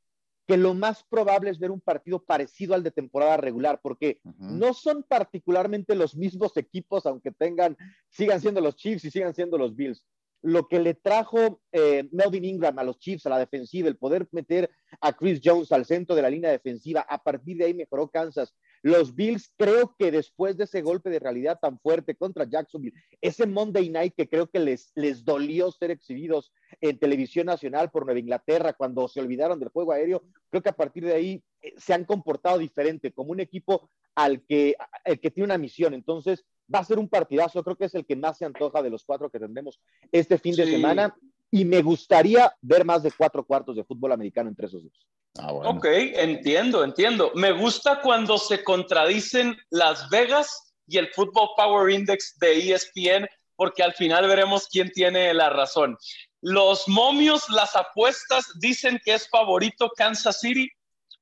que 0.46 0.58
lo 0.58 0.74
más 0.74 1.04
probable 1.04 1.50
es 1.50 1.60
ver 1.60 1.72
un 1.72 1.80
partido 1.80 2.22
parecido 2.22 2.74
al 2.76 2.84
de 2.84 2.92
temporada 2.92 3.38
regular, 3.38 3.80
porque 3.82 4.20
no 4.38 4.74
son 4.74 5.04
particularmente 5.04 5.96
los 5.96 6.16
mismos 6.16 6.58
equipos, 6.58 7.06
aunque 7.06 7.32
tengan, 7.32 7.78
sigan 8.10 8.42
siendo 8.42 8.60
los 8.60 8.76
Chiefs 8.76 9.06
y 9.06 9.12
sigan 9.12 9.34
siendo 9.34 9.58
los 9.58 9.74
Bills. 9.76 10.06
Lo 10.44 10.68
que 10.68 10.80
le 10.80 10.94
trajo 10.94 11.62
eh, 11.72 12.08
Melvin 12.12 12.44
Ingram 12.44 12.78
a 12.78 12.84
los 12.84 13.00
Chiefs 13.00 13.26
a 13.26 13.30
la 13.30 13.40
defensiva, 13.40 13.88
el 13.88 13.98
poder 13.98 14.28
meter 14.32 14.70
a 15.00 15.14
Chris 15.14 15.40
Jones 15.44 15.72
al 15.72 15.86
centro 15.86 16.16
de 16.16 16.22
la 16.22 16.30
línea 16.30 16.52
defensiva, 16.52 17.02
a 17.02 17.18
partir 17.18 17.58
de 17.58 17.66
ahí 17.66 17.74
mejoró 17.74 18.10
Kansas. 18.10 18.54
Los 18.82 19.16
Bills 19.16 19.54
creo 19.58 19.96
que 19.98 20.12
después 20.12 20.58
de 20.58 20.66
ese 20.66 20.82
golpe 20.82 21.10
de 21.10 21.20
realidad 21.20 21.58
tan 21.62 21.80
fuerte 21.80 22.16
contra 22.16 22.44
Jacksonville, 22.44 22.94
ese 23.22 23.48
Monday 23.48 23.90
Night 23.90 24.14
que 24.16 24.28
creo 24.28 24.48
que 24.48 24.60
les, 24.60 24.92
les 24.96 25.24
dolió 25.24 25.72
ser 25.72 25.92
exhibidos 25.92 26.52
en 26.82 27.00
televisión 27.00 27.46
nacional 27.46 27.90
por 27.90 28.04
Nueva 28.04 28.20
Inglaterra 28.20 28.74
cuando 28.74 29.08
se 29.08 29.22
olvidaron 29.22 29.58
del 29.62 29.70
juego 29.70 29.94
aéreo, 29.94 30.24
creo 30.50 30.62
que 30.62 30.70
a 30.70 30.76
partir 30.76 31.06
de 31.06 31.14
ahí 31.14 31.44
eh, 31.62 31.74
se 31.78 31.94
han 31.94 32.04
comportado 32.04 32.58
diferente, 32.58 33.14
como 33.14 33.32
un 33.32 33.40
equipo 33.40 33.90
al 34.16 34.46
que, 34.46 34.76
el 35.06 35.20
que 35.22 35.32
tiene 35.32 35.46
una 35.46 35.58
misión. 35.58 35.94
Entonces, 35.94 36.44
va 36.74 36.80
a 36.80 36.84
ser 36.84 37.00
un 37.00 37.10
partidazo, 37.10 37.64
creo 37.64 37.76
que 37.76 37.86
es 37.86 37.96
el 37.96 38.06
que 38.06 38.16
más 38.16 38.38
se 38.38 38.46
antoja 38.46 38.82
de 38.82 38.90
los 38.90 39.04
cuatro 39.04 39.30
que 39.30 39.40
tendremos 39.40 39.80
este 40.12 40.38
fin 40.38 40.56
de 40.56 40.66
semana 40.66 41.16
y 41.52 41.66
me 41.66 41.82
gustaría 41.82 42.54
ver 42.62 42.84
más 42.86 43.04
de 43.04 43.12
cuatro 43.12 43.46
cuartos 43.46 43.76
de 43.76 43.84
fútbol 43.84 44.12
americano 44.12 44.50
entre 44.50 44.68
esos 44.68 44.84
dos. 44.84 45.08
Ah, 45.38 45.52
Ok, 45.52 45.86
entiendo, 45.86 46.84
entiendo. 46.84 47.32
Me 47.36 47.52
gusta 47.52 48.02
cuando 48.02 48.38
se 48.38 48.64
contradicen 48.64 49.58
Las 49.70 50.10
Vegas 50.10 50.74
y 50.88 50.98
el 50.98 51.08
Football 51.10 51.50
Power 51.56 51.92
Index 51.92 52.38
de 52.40 52.72
ESPN, 52.72 53.28
porque 53.56 53.84
al 53.84 53.94
final 53.94 54.28
veremos 54.28 54.68
quién 54.68 54.90
tiene 54.92 55.34
la 55.34 55.50
razón. 55.50 55.98
Los 56.42 56.88
momios, 56.88 57.50
las 57.50 57.76
apuestas 57.76 58.52
dicen 58.60 59.00
que 59.04 59.14
es 59.14 59.30
favorito 59.30 59.92
Kansas 59.96 60.40
City 60.40 60.70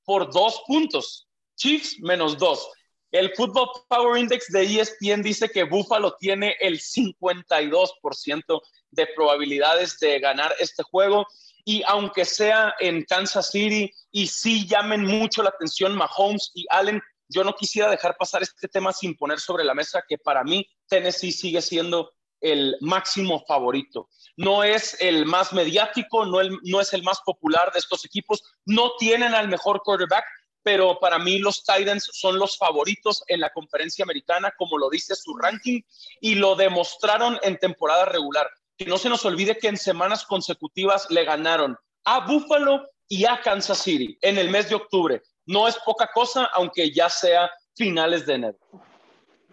por 0.04 0.32
dos 0.32 0.64
puntos. 0.66 1.28
Chiefs 1.56 2.00
menos 2.00 2.38
dos. 2.38 2.68
El 3.12 3.34
Football 3.36 3.70
Power 3.90 4.18
Index 4.20 4.48
de 4.52 4.64
ESPN 4.64 5.22
dice 5.22 5.50
que 5.50 5.66
Buffalo 5.66 6.16
tiene 6.18 6.56
el 6.62 6.80
52% 6.80 8.62
de 8.92 9.08
probabilidades 9.16 10.00
de 10.00 10.20
ganar 10.20 10.56
este 10.60 10.82
juego. 10.84 11.28
Y 11.66 11.84
aunque 11.86 12.24
sea 12.26 12.74
en 12.80 13.04
Kansas 13.04 13.52
City 13.52 13.92
y 14.12 14.28
sí 14.28 14.66
llamen 14.66 15.04
mucho 15.04 15.44
la 15.44 15.50
atención 15.50 15.96
Mahomes 15.96 16.52
y 16.56 16.66
Allen, 16.70 17.02
yo 17.28 17.44
no 17.44 17.54
quisiera 17.54 17.90
dejar 17.90 18.16
pasar 18.18 18.44
este 18.44 18.68
tema 18.68 18.94
sin 18.94 19.16
poner 19.16 19.40
sobre 19.40 19.64
la 19.64 19.74
mesa 19.74 20.04
que 20.08 20.18
para 20.18 20.44
mí 20.44 20.66
Tennessee 20.88 21.32
sigue 21.32 21.62
siendo 21.62 22.12
el 22.42 22.76
máximo 22.82 23.44
favorito. 23.48 24.10
No 24.36 24.64
es 24.64 24.98
el 25.00 25.26
más 25.26 25.54
mediático, 25.54 26.26
no, 26.26 26.40
no 26.64 26.82
es 26.82 26.94
el 26.94 27.04
más 27.04 27.22
popular 27.22 27.72
de 27.72 27.80
estos 27.80 28.04
equipos, 28.04 28.42
no 28.66 28.92
tienen 28.98 29.34
al 29.36 29.48
mejor 29.48 29.82
quarterback, 29.84 30.26
pero 30.64 31.00
para 31.00 31.20
mí 31.20 31.40
los 31.40 31.64
Titans 31.64 32.10
son 32.14 32.38
los 32.38 32.58
favoritos 32.58 33.24
en 33.28 33.40
la 33.40 33.52
conferencia 33.52 34.04
americana, 34.04 34.54
como 34.58 34.78
lo 34.78 34.90
dice 34.90 35.16
su 35.16 35.36
ranking, 35.36 35.82
y 36.20 36.36
lo 36.36 36.56
demostraron 36.56 37.40
en 37.42 37.58
temporada 37.58 38.06
regular. 38.06 38.50
Que 38.78 38.86
no 38.86 38.98
se 38.98 39.10
nos 39.10 39.26
olvide 39.26 39.58
que 39.58 39.68
en 39.68 39.78
semanas 39.78 40.26
consecutivas 40.26 41.08
le 41.10 41.24
ganaron 41.24 41.78
a 42.06 42.26
Buffalo 42.26 42.88
y 43.08 43.26
a 43.26 43.42
Kansas 43.42 43.80
City 43.80 44.18
en 44.22 44.38
el 44.38 44.50
mes 44.50 44.70
de 44.70 44.76
octubre. 44.76 45.22
No 45.46 45.68
es 45.68 45.76
poca 45.86 46.10
cosa, 46.14 46.46
aunque 46.54 46.92
ya 46.92 47.10
sea 47.10 47.52
finales 47.76 48.26
de 48.26 48.34
enero. 48.34 48.58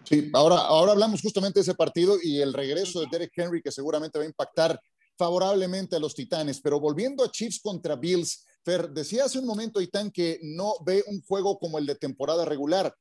Sí, 0.03 0.29
ahora, 0.33 0.57
ahora 0.57 0.93
hablamos 0.93 1.21
justamente 1.21 1.59
de 1.59 1.63
ese 1.63 1.75
partido 1.75 2.17
y 2.21 2.41
el 2.41 2.53
regreso 2.53 3.01
de 3.01 3.07
Derek 3.11 3.33
Henry, 3.35 3.61
que 3.61 3.71
seguramente 3.71 4.17
va 4.17 4.23
a 4.23 4.27
impactar 4.27 4.79
favorablemente 5.17 5.95
a 5.95 5.99
los 5.99 6.15
Titanes. 6.15 6.61
Pero 6.61 6.79
volviendo 6.79 7.23
a 7.23 7.29
Chiefs 7.29 7.59
contra 7.61 7.95
Bills, 7.95 8.45
Fer, 8.63 8.89
decía 8.89 9.25
hace 9.25 9.39
un 9.39 9.45
momento, 9.45 9.81
Itán, 9.81 10.11
que 10.11 10.39
no 10.43 10.75
ve 10.85 11.03
un 11.07 11.21
juego 11.21 11.57
como 11.59 11.77
el 11.77 11.85
de 11.85 11.95
temporada 11.95 12.45
regular. 12.45 12.93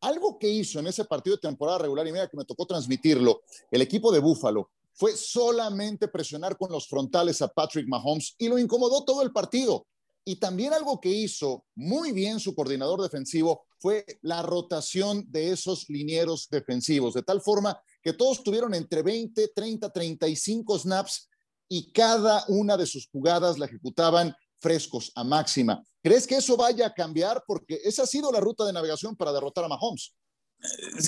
Algo 0.00 0.38
que 0.38 0.48
hizo 0.48 0.80
en 0.80 0.88
ese 0.88 1.04
partido 1.04 1.36
de 1.36 1.42
temporada 1.42 1.78
regular, 1.78 2.06
y 2.06 2.12
mira 2.12 2.28
que 2.28 2.36
me 2.36 2.44
tocó 2.44 2.66
transmitirlo, 2.66 3.42
el 3.70 3.82
equipo 3.82 4.10
de 4.10 4.18
Buffalo 4.18 4.70
fue 4.94 5.16
solamente 5.16 6.08
presionar 6.08 6.56
con 6.56 6.70
los 6.70 6.88
frontales 6.88 7.40
a 7.42 7.48
Patrick 7.48 7.88
Mahomes 7.88 8.34
y 8.38 8.48
lo 8.48 8.58
incomodó 8.58 9.04
todo 9.04 9.22
el 9.22 9.32
partido. 9.32 9.86
Y 10.24 10.36
también 10.36 10.72
algo 10.72 11.00
que 11.00 11.08
hizo 11.08 11.64
muy 11.74 12.12
bien 12.12 12.38
su 12.38 12.54
coordinador 12.54 13.02
defensivo 13.02 13.64
fue 13.78 14.04
la 14.22 14.42
rotación 14.42 15.24
de 15.28 15.50
esos 15.50 15.88
linieros 15.88 16.48
defensivos, 16.48 17.14
de 17.14 17.22
tal 17.22 17.40
forma 17.40 17.80
que 18.02 18.12
todos 18.12 18.44
tuvieron 18.44 18.74
entre 18.74 19.02
20, 19.02 19.48
30, 19.48 19.90
35 19.90 20.78
snaps 20.78 21.28
y 21.68 21.90
cada 21.90 22.44
una 22.48 22.76
de 22.76 22.86
sus 22.86 23.08
jugadas 23.08 23.58
la 23.58 23.66
ejecutaban 23.66 24.36
frescos 24.62 25.12
a 25.14 25.24
máxima. 25.24 25.82
¿Crees 26.02 26.26
que 26.26 26.36
eso 26.36 26.56
vaya 26.56 26.86
a 26.86 26.94
cambiar? 26.94 27.42
Porque 27.46 27.80
esa 27.84 28.04
ha 28.04 28.06
sido 28.06 28.32
la 28.32 28.40
ruta 28.40 28.64
de 28.64 28.72
navegación 28.72 29.16
para 29.16 29.32
derrotar 29.32 29.64
a 29.64 29.68
Mahomes. 29.68 30.14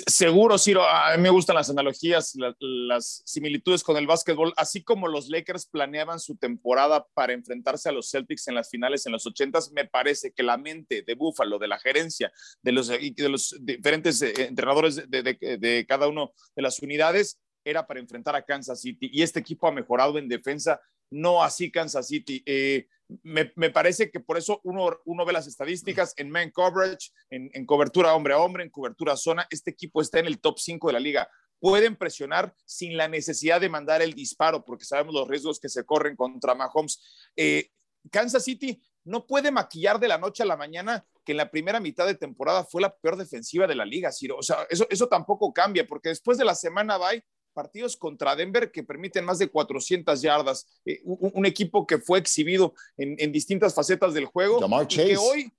Seguro, 0.09 0.59
Ciro, 0.59 0.83
a 0.83 1.17
mí 1.17 1.23
me 1.23 1.31
gustan 1.31 1.55
las 1.55 1.71
analogías, 1.71 2.37
las 2.59 3.23
similitudes 3.25 3.85
con 3.85 3.97
el 3.97 4.07
básquetbol, 4.07 4.53
así 4.57 4.83
como 4.83 5.07
los 5.07 5.29
Lakers 5.29 5.67
planeaban 5.67 6.19
su 6.19 6.37
temporada 6.37 7.07
para 7.15 7.35
enfrentarse 7.35 7.89
a 7.89 7.93
los 7.93 8.11
Celtics 8.11 8.49
en 8.49 8.57
las 8.57 8.69
finales 8.69 9.07
en 9.07 9.13
los 9.13 9.25
80 9.27 9.61
me 9.73 9.85
parece 9.87 10.33
que 10.33 10.43
la 10.43 10.57
mente 10.57 11.03
de 11.03 11.15
Buffalo, 11.15 11.61
de 11.61 11.69
la 11.69 11.79
gerencia, 11.79 12.33
de 12.63 12.73
los, 12.73 12.89
de 12.89 13.29
los 13.29 13.57
diferentes 13.61 14.21
eh, 14.23 14.33
entrenadores 14.39 15.09
de, 15.09 15.23
de 15.23 15.87
cada 15.89 16.09
una 16.09 16.27
de 16.57 16.63
las 16.63 16.81
unidades, 16.81 17.39
era 17.65 17.87
para 17.87 18.01
enfrentar 18.01 18.37
a 18.37 18.43
Kansas 18.43 18.81
City 18.81 19.09
y 19.13 19.23
este 19.23 19.41
equipo 19.41 19.67
ha 19.67 19.73
mejorado 19.73 20.19
en 20.19 20.29
defensa, 20.29 20.81
no 21.11 21.43
así 21.43 21.71
Kansas 21.71 22.09
City. 22.09 22.43
Eh, 22.47 22.87
me, 23.23 23.71
parece 23.71 24.11
que 24.11 24.21
por 24.21 24.39
eso 24.39 24.61
uno, 24.65 24.99
uno 25.05 25.25
ve 25.25 25.33
las 25.33 25.47
estadísticas 25.47 26.15
en 26.17 26.31
man 26.31 26.51
coverage, 26.51 27.11
en, 27.31 27.67
cobertura 27.67 28.15
hombre 28.15 28.35
a 28.35 28.39
hombre, 28.39 28.65
en 28.65 28.71
cobertura 28.71 29.17
zona. 29.17 29.47
Este 29.51 29.71
equipo 29.71 30.01
está 30.01 30.19
en 30.19 30.27
el 30.27 30.41
top 30.41 30.59
5 30.59 30.89
de 30.89 30.93
la 30.93 31.01
liga. 31.01 31.29
Pueden 31.61 31.97
presionar 31.97 32.55
sin 32.65 32.97
la 32.97 33.09
necesidad 33.09 33.61
de 33.61 33.69
mandar 33.69 34.03
el 34.03 34.15
disparo, 34.15 34.65
porque 34.65 34.85
sabemos 34.85 35.15
los 35.15 35.29
riesgos 35.29 35.61
que 35.61 35.69
se 35.69 35.85
corren 35.85 36.17
contra 36.17 36.55
Mahomes. 36.55 37.01
Eh, 37.37 37.71
Kansas 38.11 38.45
City 38.45 38.83
no 39.05 39.27
puede 39.27 39.51
maquillar 39.51 40.01
de 40.01 40.09
la 40.09 40.19
noche 40.19 40.43
a 40.43 40.47
la 40.47 40.57
mañana 40.57 41.07
que 41.25 41.33
en 41.33 41.39
la 41.39 41.51
primera 41.51 41.81
mitad 41.81 42.07
de 42.07 42.15
temporada 42.15 42.65
fue 42.65 42.83
la 42.83 42.95
peor 42.95 43.17
defensiva 43.17 43.67
de 43.67 43.75
la 43.75 43.85
liga, 43.85 44.13
Ciro. 44.13 44.37
O 44.37 44.43
sea, 44.43 44.67
eso, 44.69 44.87
eso 44.91 45.09
tampoco 45.09 45.53
cambia, 45.53 45.87
porque 45.87 46.11
después 46.11 46.37
de 46.37 46.45
la 46.45 46.55
semana 46.55 46.99
bye 46.99 47.25
partidos 47.55 47.97
contra 47.97 48.37
Denver 48.37 48.71
que 48.71 48.83
permiten 48.83 49.25
más 49.25 49.39
de 49.39 49.49
400 49.49 50.21
yardas, 50.21 50.67
eh, 50.85 51.01
un, 51.05 51.47
equipo 51.47 51.87
que 51.87 51.99
fue 51.99 52.19
exhibido 52.19 52.75
en, 52.97 53.33
distintas 53.33 53.75
facetas 53.75 54.13
del 54.13 54.27
juego 54.27 54.61
y 54.83 54.87
que 54.89 55.17
hoy, 55.17 55.53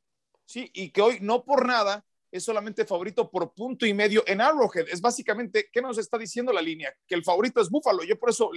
sí, 0.46 0.70
y 0.74 0.92
que 0.92 1.02
hoy 1.02 1.18
no 1.22 1.44
por 1.44 1.66
nada 1.66 2.06
es 2.32 2.44
solamente 2.44 2.86
favorito 2.86 3.32
por 3.32 3.54
punto 3.54 3.86
y 3.86 3.94
medio 3.94 4.24
en 4.28 4.42
Arrowhead. 4.42 4.88
Es 4.92 5.00
básicamente, 5.00 5.70
¿qué 5.72 5.82
nos 5.82 5.98
está 5.98 6.18
diciendo 6.18 6.52
la 6.52 6.62
línea? 6.62 6.94
Que 7.08 7.16
el 7.16 7.24
favorito 7.24 7.62
es 7.62 7.70
Buffalo. 7.70 8.04
Yo 8.04 8.20
por 8.20 8.30
eso 8.30 8.52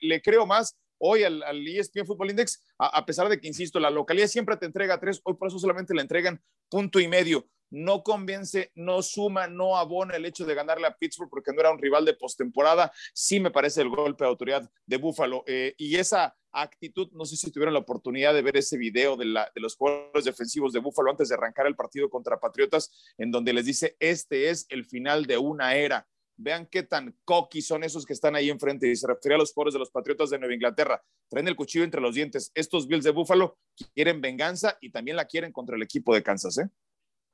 le, 0.00 0.22
creo 0.22 0.46
más 0.46 0.78
hoy 0.98 1.24
al, 1.24 1.42
ESPN 1.66 2.06
Football 2.06 2.30
Index, 2.30 2.62
a, 2.78 2.98
a, 2.98 3.06
pesar 3.06 3.28
de 3.28 3.40
que, 3.40 3.48
insisto, 3.48 3.80
la 3.80 3.90
localidad 3.90 4.26
siempre 4.26 4.56
te 4.56 4.66
entrega 4.66 5.00
tres, 5.00 5.20
hoy 5.24 5.34
por 5.34 5.48
eso 5.48 5.58
solamente 5.58 5.94
le 5.94 6.02
entregan 6.02 6.42
punto 6.68 7.00
y 7.00 7.08
medio 7.08 7.48
no 7.72 8.02
convence, 8.02 8.70
no 8.74 9.02
suma, 9.02 9.48
no 9.48 9.76
abona 9.76 10.14
el 10.14 10.26
hecho 10.26 10.44
de 10.44 10.54
ganarle 10.54 10.86
a 10.86 10.94
Pittsburgh 10.94 11.30
porque 11.30 11.52
no 11.52 11.60
era 11.60 11.72
un 11.72 11.78
rival 11.78 12.04
de 12.04 12.14
postemporada. 12.14 12.92
Sí 13.14 13.40
me 13.40 13.50
parece 13.50 13.80
el 13.80 13.88
golpe 13.88 14.24
de 14.24 14.28
autoridad 14.28 14.70
de 14.86 14.96
Buffalo. 14.98 15.42
Eh, 15.46 15.74
y 15.78 15.96
esa 15.96 16.36
actitud, 16.52 17.08
no 17.12 17.24
sé 17.24 17.36
si 17.36 17.50
tuvieron 17.50 17.72
la 17.72 17.80
oportunidad 17.80 18.34
de 18.34 18.42
ver 18.42 18.58
ese 18.58 18.76
video 18.76 19.16
de, 19.16 19.24
los 19.54 19.74
jugadores 19.74 20.24
defensivos 20.26 20.74
de 20.74 20.80
Buffalo 20.80 21.10
antes 21.10 21.30
de 21.30 21.34
arrancar 21.34 21.66
el 21.66 21.74
partido 21.74 22.10
contra 22.10 22.38
Patriotas, 22.38 23.14
en 23.16 23.30
donde 23.30 23.54
les 23.54 23.64
dice, 23.64 23.96
este 23.98 24.50
es 24.50 24.66
el 24.68 24.84
final 24.84 25.24
de 25.24 25.38
una 25.38 25.74
era. 25.74 26.06
Vean 26.36 26.66
qué 26.66 26.82
tan 26.82 27.16
cocky 27.24 27.62
son 27.62 27.84
esos 27.84 28.04
que 28.04 28.12
están 28.12 28.36
ahí 28.36 28.50
enfrente. 28.50 28.86
Y 28.86 28.96
se 28.96 29.06
refiere 29.06 29.36
a 29.36 29.38
los 29.38 29.52
jugadores 29.52 29.74
de 29.74 29.80
los 29.80 29.90
Patriotas 29.90 30.28
de 30.28 30.38
Nueva 30.38 30.54
Inglaterra. 30.54 31.02
Traen 31.30 31.48
el 31.48 31.56
cuchillo 31.56 31.84
entre 31.84 32.02
los 32.02 32.14
dientes. 32.14 32.50
Estos 32.54 32.86
Bills 32.86 33.04
de 33.04 33.12
Buffalo 33.12 33.58
quieren 33.94 34.20
venganza 34.20 34.76
y 34.80 34.90
también 34.90 35.16
la 35.16 35.24
quieren 35.24 35.52
contra 35.52 35.76
el 35.76 35.82
equipo 35.82 36.14
de 36.14 36.22
Kansas. 36.22 36.58
¿eh? 36.58 36.68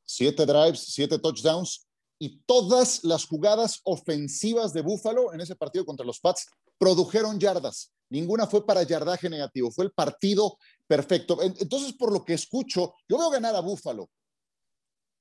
Siete 0.08 0.46
drives, 0.46 0.80
siete 0.80 1.18
touchdowns 1.18 1.86
y 2.18 2.40
todas 2.46 3.04
las 3.04 3.26
jugadas 3.26 3.80
ofensivas 3.84 4.72
de 4.72 4.82
Buffalo 4.82 5.32
en 5.32 5.40
ese 5.40 5.54
partido 5.54 5.84
contra 5.84 6.06
los 6.06 6.18
Pats 6.18 6.46
produjeron 6.78 7.38
yardas. 7.38 7.92
Ninguna 8.10 8.46
fue 8.46 8.64
para 8.64 8.82
yardaje 8.82 9.28
negativo, 9.28 9.70
fue 9.70 9.84
el 9.84 9.92
partido 9.92 10.56
perfecto. 10.86 11.38
Entonces, 11.42 11.92
por 11.92 12.10
lo 12.10 12.24
que 12.24 12.32
escucho, 12.32 12.94
yo 13.06 13.18
veo 13.18 13.30
ganar 13.30 13.54
a 13.54 13.60
Buffalo. 13.60 14.08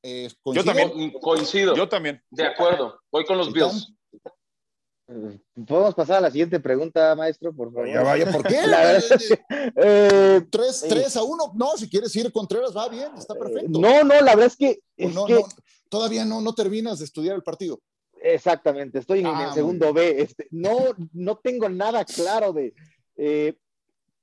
Eh, 0.02 0.30
yo 0.46 0.64
también 0.64 1.12
coincido. 1.20 1.76
Yo 1.76 1.90
también. 1.90 2.24
De 2.30 2.46
acuerdo. 2.46 2.98
Voy 3.12 3.26
con 3.26 3.38
los 3.38 3.52
Bills. 3.52 3.94
Podemos 5.66 5.96
pasar 5.96 6.18
a 6.18 6.22
la 6.22 6.32
siguiente 6.32 6.60
pregunta, 6.60 7.16
maestro, 7.16 7.56
por 7.56 7.72
favor. 7.72 7.88
Ya 7.88 8.04
vaya, 8.04 8.30
¿por 8.30 8.44
qué? 8.46 8.58
eh, 9.78 10.42
tres, 10.50 11.16
a 11.16 11.24
uno. 11.24 11.54
No, 11.56 11.78
si 11.78 11.90
quieres 11.90 12.14
ir 12.16 12.32
Contreras, 12.32 12.76
va 12.76 12.90
bien, 12.90 13.12
está 13.18 13.34
eh, 13.34 13.40
perfecto. 13.40 13.80
No, 13.80 14.04
no, 14.04 14.22
la 14.22 14.36
verdad 14.36 14.48
es 14.48 14.58
que. 14.58 14.82
todavía 15.90 16.26
no, 16.26 16.42
no 16.42 16.54
terminas 16.54 17.00
de 17.00 17.06
estudiar 17.06 17.36
el 17.36 17.44
partido. 17.44 17.80
Exactamente, 18.22 19.00
estoy 19.00 19.20
en 19.20 19.28
el 19.28 19.36
ah, 19.36 19.54
segundo 19.54 19.94
B. 19.94 20.22
Este, 20.22 20.48
no, 20.52 20.78
no 21.14 21.38
tengo 21.38 21.70
nada 21.70 22.04
claro 22.04 22.52
de. 22.52 22.74
Eh, 23.16 23.56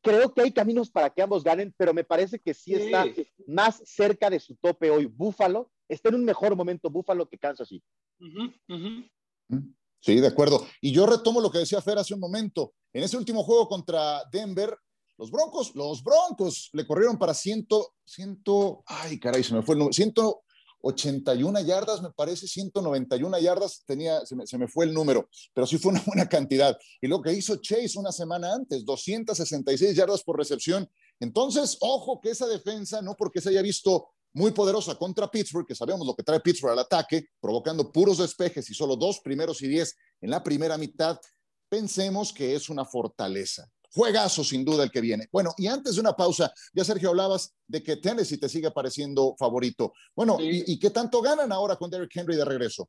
creo 0.02 0.34
que 0.34 0.42
hay 0.42 0.52
caminos 0.52 0.90
para 0.90 1.08
que 1.08 1.22
ambos 1.22 1.42
ganen, 1.42 1.74
pero 1.78 1.94
me 1.94 2.04
parece 2.04 2.38
que 2.38 2.52
sí, 2.52 2.74
está 2.74 3.06
más 3.46 3.80
cerca 3.86 4.28
de 4.28 4.38
su 4.38 4.54
tope 4.56 4.90
hoy. 4.90 5.06
Búfalo 5.06 5.70
está 5.88 6.08
en 6.10 6.16
un 6.16 6.24
mejor 6.24 6.54
momento 6.56 6.90
Búfalo 6.90 7.28
que 7.28 7.38
Kansas 7.38 7.68
City. 7.68 7.86
Sí, 10.04 10.20
de 10.20 10.26
acuerdo. 10.26 10.66
Y 10.82 10.92
yo 10.92 11.06
retomo 11.06 11.40
lo 11.40 11.50
que 11.50 11.60
decía 11.60 11.80
Fer 11.80 11.96
hace 11.96 12.12
un 12.12 12.20
momento. 12.20 12.74
En 12.92 13.02
ese 13.02 13.16
último 13.16 13.42
juego 13.42 13.66
contra 13.66 14.22
Denver, 14.30 14.76
los 15.16 15.30
Broncos, 15.30 15.74
los 15.74 16.02
Broncos 16.02 16.68
le 16.74 16.86
corrieron 16.86 17.16
para 17.16 17.32
ciento, 17.32 17.94
ciento, 18.04 18.82
ay, 18.84 19.18
caray, 19.18 19.42
se 19.42 19.54
me 19.54 19.62
fue 19.62 19.76
el 19.76 19.78
número, 19.78 19.94
181 19.94 21.60
yardas, 21.62 22.02
me 22.02 22.10
parece, 22.10 22.46
191 22.46 23.38
yardas, 23.38 23.82
tenía, 23.86 24.20
se 24.26 24.58
me, 24.58 24.68
fue 24.68 24.84
el 24.84 24.92
número, 24.92 25.26
pero 25.54 25.66
sí 25.66 25.78
fue 25.78 25.92
una 25.92 26.02
buena 26.06 26.28
cantidad. 26.28 26.76
Y 27.00 27.06
lo 27.06 27.22
que 27.22 27.32
hizo 27.32 27.56
Chase 27.56 27.98
una 27.98 28.12
semana 28.12 28.52
antes, 28.52 28.84
266 28.84 29.96
yardas 29.96 30.22
por 30.22 30.36
recepción. 30.36 30.86
Entonces, 31.18 31.78
ojo 31.80 32.20
que 32.20 32.28
esa 32.28 32.46
defensa, 32.46 33.00
no 33.00 33.14
porque 33.16 33.40
se 33.40 33.48
haya 33.48 33.62
visto 33.62 34.10
muy 34.34 34.50
poderosa 34.50 34.96
contra 34.96 35.30
Pittsburgh, 35.30 35.66
que 35.66 35.74
sabemos 35.74 36.06
lo 36.06 36.14
que 36.14 36.22
trae 36.22 36.40
Pittsburgh 36.40 36.72
al 36.72 36.80
ataque, 36.80 37.28
provocando 37.40 37.90
puros 37.90 38.18
despejes 38.18 38.68
y 38.68 38.74
solo 38.74 38.96
dos 38.96 39.20
primeros 39.20 39.62
y 39.62 39.68
diez 39.68 39.96
en 40.20 40.30
la 40.30 40.42
primera 40.42 40.76
mitad, 40.76 41.18
pensemos 41.68 42.32
que 42.32 42.54
es 42.54 42.68
una 42.68 42.84
fortaleza. 42.84 43.66
juegazo 43.92 44.42
sin 44.42 44.64
duda 44.64 44.82
el 44.82 44.90
que 44.90 45.00
viene. 45.00 45.28
Bueno, 45.30 45.54
y 45.56 45.68
antes 45.68 45.94
de 45.94 46.00
una 46.00 46.16
pausa, 46.16 46.52
ya 46.72 46.82
Sergio 46.84 47.10
hablabas 47.10 47.54
de 47.68 47.80
que 47.80 47.96
Tennessee 47.96 48.38
te 48.38 48.48
sigue 48.48 48.72
pareciendo 48.72 49.36
favorito. 49.38 49.92
Bueno, 50.16 50.36
¿y, 50.40 50.72
¿y, 50.72 50.80
qué 50.80 50.90
tanto 50.90 51.22
ganan 51.22 51.52
ahora 51.52 51.76
con 51.76 51.90
Derrick 51.90 52.10
Henry 52.16 52.34
de 52.34 52.44
regreso? 52.44 52.88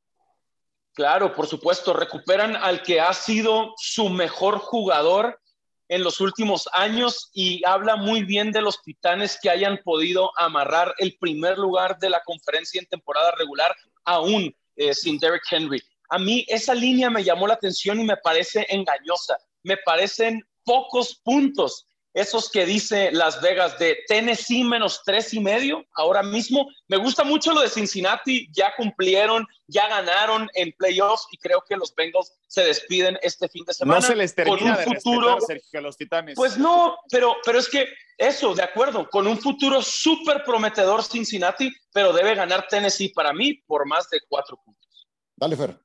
Claro, 0.93 1.35
por 1.35 1.45
supuesto, 1.45 1.93
recuperan 1.93 2.55
al 2.55 2.81
que 2.81 2.99
ha 2.99 3.13
sido 3.13 3.73
su 3.77 4.09
mejor 4.09 4.57
jugador 4.57 5.39
en 5.87 6.03
los 6.03 6.19
últimos 6.19 6.67
años 6.73 7.29
y 7.33 7.61
habla 7.65 7.95
muy 7.95 8.23
bien 8.23 8.51
de 8.51 8.61
los 8.61 8.81
Titanes 8.81 9.39
que 9.41 9.49
hayan 9.49 9.79
podido 9.83 10.31
amarrar 10.39 10.93
el 10.97 11.17
primer 11.19 11.57
lugar 11.57 11.97
de 11.99 12.09
la 12.09 12.21
conferencia 12.25 12.79
en 12.79 12.87
temporada 12.87 13.31
regular 13.37 13.75
aún 14.03 14.55
eh, 14.75 14.93
sin 14.93 15.17
Derrick 15.19 15.43
Henry. 15.49 15.81
A 16.09 16.19
mí 16.19 16.45
esa 16.47 16.73
línea 16.73 17.09
me 17.09 17.23
llamó 17.23 17.47
la 17.47 17.55
atención 17.55 17.99
y 17.99 18.03
me 18.03 18.17
parece 18.17 18.65
engañosa. 18.69 19.37
Me 19.63 19.77
parecen 19.77 20.43
pocos 20.63 21.21
puntos 21.23 21.87
esos 22.15 22.50
que 22.50 22.65
dice 22.65 23.12
Las 23.12 23.41
Vegas 23.41 23.77
de 23.77 24.00
Tennessee 24.07 24.63
menos 24.63 25.01
tres 25.05 25.34
y 25.34 25.41
medio 25.41 25.86
ahora 25.95 26.24
mismo. 26.24 26.65
Me 26.88 26.95
gusta 26.95 27.25
mucho 27.25 27.51
lo 27.51 27.60
de 27.60 27.69
Cincinnati, 27.69 28.48
ya 28.53 28.74
cumplieron, 28.77 29.45
ya 29.67 29.89
ganaron 29.89 30.48
en 30.53 30.72
playoffs 30.77 31.27
y 31.31 31.38
creo 31.38 31.62
que 31.67 31.75
los 31.75 31.93
Bengals 31.93 32.31
se 32.48 32.63
despiden 32.63 33.19
este 33.22 33.50
fin 33.50 33.65
de 33.65 33.74
semana. 33.74 34.00
No 34.00 34.07
se 34.07 34.15
les 34.15 34.34
termina 34.34 34.77
de 34.77 34.86
futuro, 34.86 35.38
Sergio, 35.41 35.79
a 35.79 35.81
los 35.81 35.98
Titanes. 35.98 36.36
Pues 36.36 36.57
no, 36.57 36.98
pero, 37.12 37.36
pero 37.45 37.60
es 37.60 37.67
que 37.67 37.86
eso, 38.17 38.55
de 38.55 38.63
acuerdo, 38.63 39.10
con 39.10 39.27
un 39.27 39.38
futuro 39.38 39.81
súper 39.81 40.45
prometedor 40.45 41.03
Cincinnati, 41.03 41.69
pero 41.91 42.13
debe 42.13 42.34
ganar 42.34 42.65
Tennessee 42.69 43.10
para 43.10 43.34
mí 43.34 43.55
por 43.67 43.86
más 43.86 44.10
de 44.10 44.22
cuatro 44.29 44.57
puntos. 44.63 45.07
Dale, 45.36 45.57
Fer. 45.57 45.84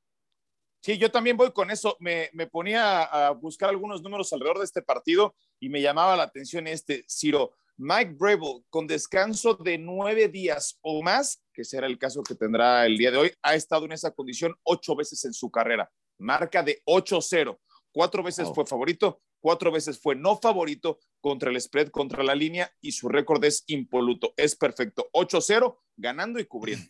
Sí, 0.81 0.97
yo 0.97 1.11
también 1.11 1.37
voy 1.37 1.53
con 1.53 1.71
eso. 1.71 1.97
Me, 2.01 2.31
me, 2.33 2.47
ponía 2.47 3.03
a 3.03 3.31
buscar 3.33 3.69
algunos 3.69 4.03
números 4.03 4.33
alrededor 4.33 4.59
de 4.59 4.65
este 4.65 4.83
partido 4.83 5.35
y 5.59 5.69
me 5.69 5.83
llamaba 5.83 6.17
la 6.17 6.23
atención 6.25 6.67
este, 6.67 7.05
Ciro. 7.09 7.53
Mike 7.77 8.15
Brable, 8.19 8.63
con 8.69 8.87
descanso 8.87 9.55
de 9.55 9.79
nueve 9.79 10.29
días 10.29 10.79
o 10.83 11.03
más, 11.03 11.43
que 11.55 11.65
será 11.65 11.87
el 11.87 11.99
caso 11.99 12.23
que 12.23 12.35
tendrá 12.35 12.85
el 12.85 12.99
día 12.99 13.11
de 13.11 13.17
hoy, 13.17 13.33
ha 13.41 13.55
estado 13.55 13.87
en 13.87 13.93
esa 13.93 14.11
condición 14.11 14.55
ocho 14.65 14.95
veces 14.95 15.25
en 15.25 15.33
su 15.33 15.51
carrera. 15.51 15.91
Marca 16.19 16.63
de 16.63 16.83
8-0. 16.85 17.59
Cuatro 17.91 18.23
veces 18.23 18.49
fue 18.55 18.67
favorito, 18.67 19.23
cuatro 19.41 19.73
veces 19.73 19.99
fue 19.99 20.15
no 20.15 20.37
favorito 20.37 20.99
contra 21.21 21.51
el 21.51 21.59
spread, 21.59 21.89
contra 21.89 22.23
la 22.23 22.35
línea 22.35 22.71
y 22.83 22.93
su 22.93 23.09
récord 23.09 23.43
es 23.45 23.65
impoluto. 23.67 24.35
Es 24.37 24.57
perfecto. 24.57 25.09
8-0, 25.15 25.79
ganando 25.97 26.39
y 26.39 26.45
cubriendo. 26.45 26.87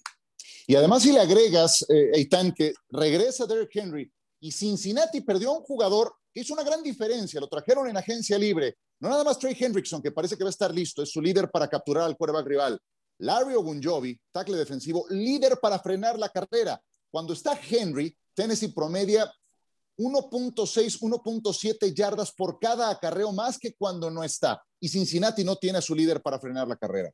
Y 0.71 0.77
además, 0.77 1.03
si 1.03 1.11
le 1.11 1.19
agregas, 1.19 1.85
eh, 1.89 2.13
Eitan, 2.15 2.53
que 2.53 2.73
regresa 2.91 3.45
Derrick 3.45 3.75
Henry 3.75 4.09
y 4.39 4.53
Cincinnati 4.53 5.21
perdió 5.21 5.51
a 5.51 5.59
un 5.59 5.65
jugador 5.65 6.15
que 6.33 6.43
hizo 6.43 6.55
una 6.55 6.63
gran 6.63 6.81
diferencia, 6.81 7.41
lo 7.41 7.49
trajeron 7.49 7.89
en 7.89 7.97
agencia 7.97 8.39
libre. 8.39 8.77
No 9.01 9.09
nada 9.09 9.25
más 9.25 9.37
Trey 9.37 9.57
Hendrickson, 9.59 10.01
que 10.01 10.13
parece 10.13 10.37
que 10.37 10.45
va 10.45 10.49
a 10.49 10.53
estar 10.53 10.73
listo, 10.73 11.03
es 11.03 11.11
su 11.11 11.21
líder 11.21 11.51
para 11.51 11.67
capturar 11.67 12.05
al 12.05 12.17
quarterback 12.17 12.47
rival. 12.47 12.81
Larry 13.19 13.57
Ogunjobi, 13.57 14.17
tackle 14.31 14.57
defensivo, 14.59 15.07
líder 15.11 15.59
para 15.61 15.81
frenar 15.81 16.17
la 16.21 16.29
carrera. 16.29 16.81
Cuando 17.11 17.33
está 17.33 17.59
Henry, 17.69 18.17
Tennessee 18.33 18.69
promedia 18.69 19.29
1.6, 19.99 21.01
1.7 21.01 21.93
yardas 21.93 22.31
por 22.31 22.61
cada 22.61 22.91
acarreo 22.91 23.33
más 23.33 23.59
que 23.59 23.75
cuando 23.75 24.09
no 24.09 24.23
está. 24.23 24.63
Y 24.79 24.89
Cincinnati 24.89 25.43
no 25.43 25.57
tiene 25.57 25.79
a 25.79 25.83
su 25.83 25.97
líder 25.97 26.23
para 26.23 26.39
frenar 26.39 26.69
la 26.69 26.77
carrera. 26.77 27.11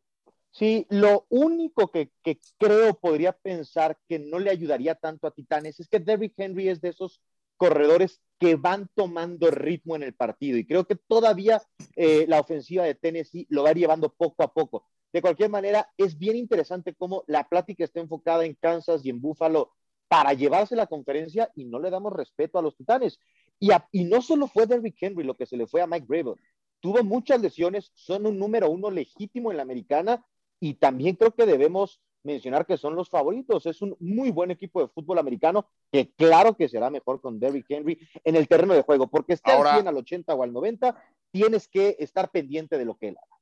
Sí, 0.56 0.86
lo 0.88 1.26
único 1.28 1.88
que, 1.90 2.10
creo 2.56 2.94
podría 2.94 3.32
pensar 3.32 3.98
que 4.08 4.18
no 4.18 4.38
le 4.38 4.48
ayudaría 4.48 4.94
tanto 4.94 5.26
a 5.26 5.30
Titanes 5.30 5.80
es 5.80 5.86
que 5.86 6.00
Derrick 6.00 6.32
Henry 6.38 6.70
es 6.70 6.80
de 6.80 6.88
esos 6.88 7.20
corredores 7.58 8.22
que 8.38 8.56
van 8.56 8.88
tomando 8.94 9.50
ritmo 9.50 9.96
en 9.96 10.02
el 10.02 10.14
partido 10.14 10.56
y 10.56 10.66
creo 10.66 10.86
que 10.86 10.96
todavía 10.96 11.60
eh, 11.94 12.24
la 12.26 12.40
ofensiva 12.40 12.84
de 12.84 12.94
Tennessee 12.94 13.46
lo 13.50 13.64
va 13.64 13.72
llevando 13.72 14.08
poco 14.14 14.42
a 14.44 14.54
poco. 14.54 14.86
De 15.12 15.20
cualquier 15.20 15.50
manera, 15.50 15.92
es 15.98 16.16
bien 16.16 16.36
interesante 16.36 16.94
cómo 16.94 17.22
la 17.26 17.46
plática 17.46 17.84
está 17.84 18.00
enfocada 18.00 18.46
en 18.46 18.54
Kansas 18.54 19.04
y 19.04 19.10
en 19.10 19.20
Buffalo 19.20 19.74
para 20.08 20.32
llevarse 20.32 20.74
la 20.74 20.86
conferencia 20.86 21.50
y 21.54 21.66
no 21.66 21.78
le 21.80 21.90
damos 21.90 22.14
respeto 22.14 22.58
a 22.58 22.62
los 22.62 22.74
Titanes. 22.78 23.20
Y, 23.60 24.04
no 24.04 24.22
solo 24.22 24.46
fue 24.46 24.66
Derrick 24.66 24.96
Henry 25.02 25.22
lo 25.22 25.36
que 25.36 25.44
se 25.44 25.58
le 25.58 25.66
fue 25.66 25.82
a 25.82 25.86
Mike 25.86 26.06
Gravel, 26.08 26.40
tuvo 26.80 27.04
muchas 27.04 27.42
lesiones, 27.42 27.90
son 27.92 28.24
un 28.24 28.38
número 28.38 28.70
uno 28.70 28.90
legítimo 28.90 29.50
en 29.50 29.58
la 29.58 29.62
americana 29.62 30.24
y 30.60 30.74
también 30.74 31.16
creo 31.16 31.32
que 31.32 31.46
debemos 31.46 32.00
mencionar 32.26 32.66
que 32.66 32.76
son 32.76 32.94
los 32.94 33.08
favoritos. 33.08 33.64
Es 33.66 33.80
un 33.80 33.96
muy 34.00 34.30
buen 34.30 34.50
equipo 34.50 34.80
de 34.80 34.88
fútbol 34.88 35.18
americano 35.18 35.66
que 35.90 36.12
claro 36.12 36.56
que 36.56 36.68
será 36.68 36.90
mejor 36.90 37.20
con 37.20 37.38
Derrick 37.38 37.66
Henry 37.70 37.98
en 38.24 38.36
el 38.36 38.48
terreno 38.48 38.74
de 38.74 38.82
juego, 38.82 39.06
porque 39.06 39.34
esté 39.34 39.52
al 39.52 39.74
100, 39.74 39.88
al 39.88 39.96
80 39.96 40.34
o 40.34 40.42
al 40.42 40.52
90, 40.52 41.02
tienes 41.30 41.68
que 41.68 41.96
estar 41.98 42.30
pendiente 42.30 42.76
de 42.76 42.84
lo 42.84 42.96
que 42.96 43.08
él 43.08 43.16
haga. 43.16 43.35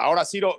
Ahora, 0.00 0.24
Ciro, 0.24 0.56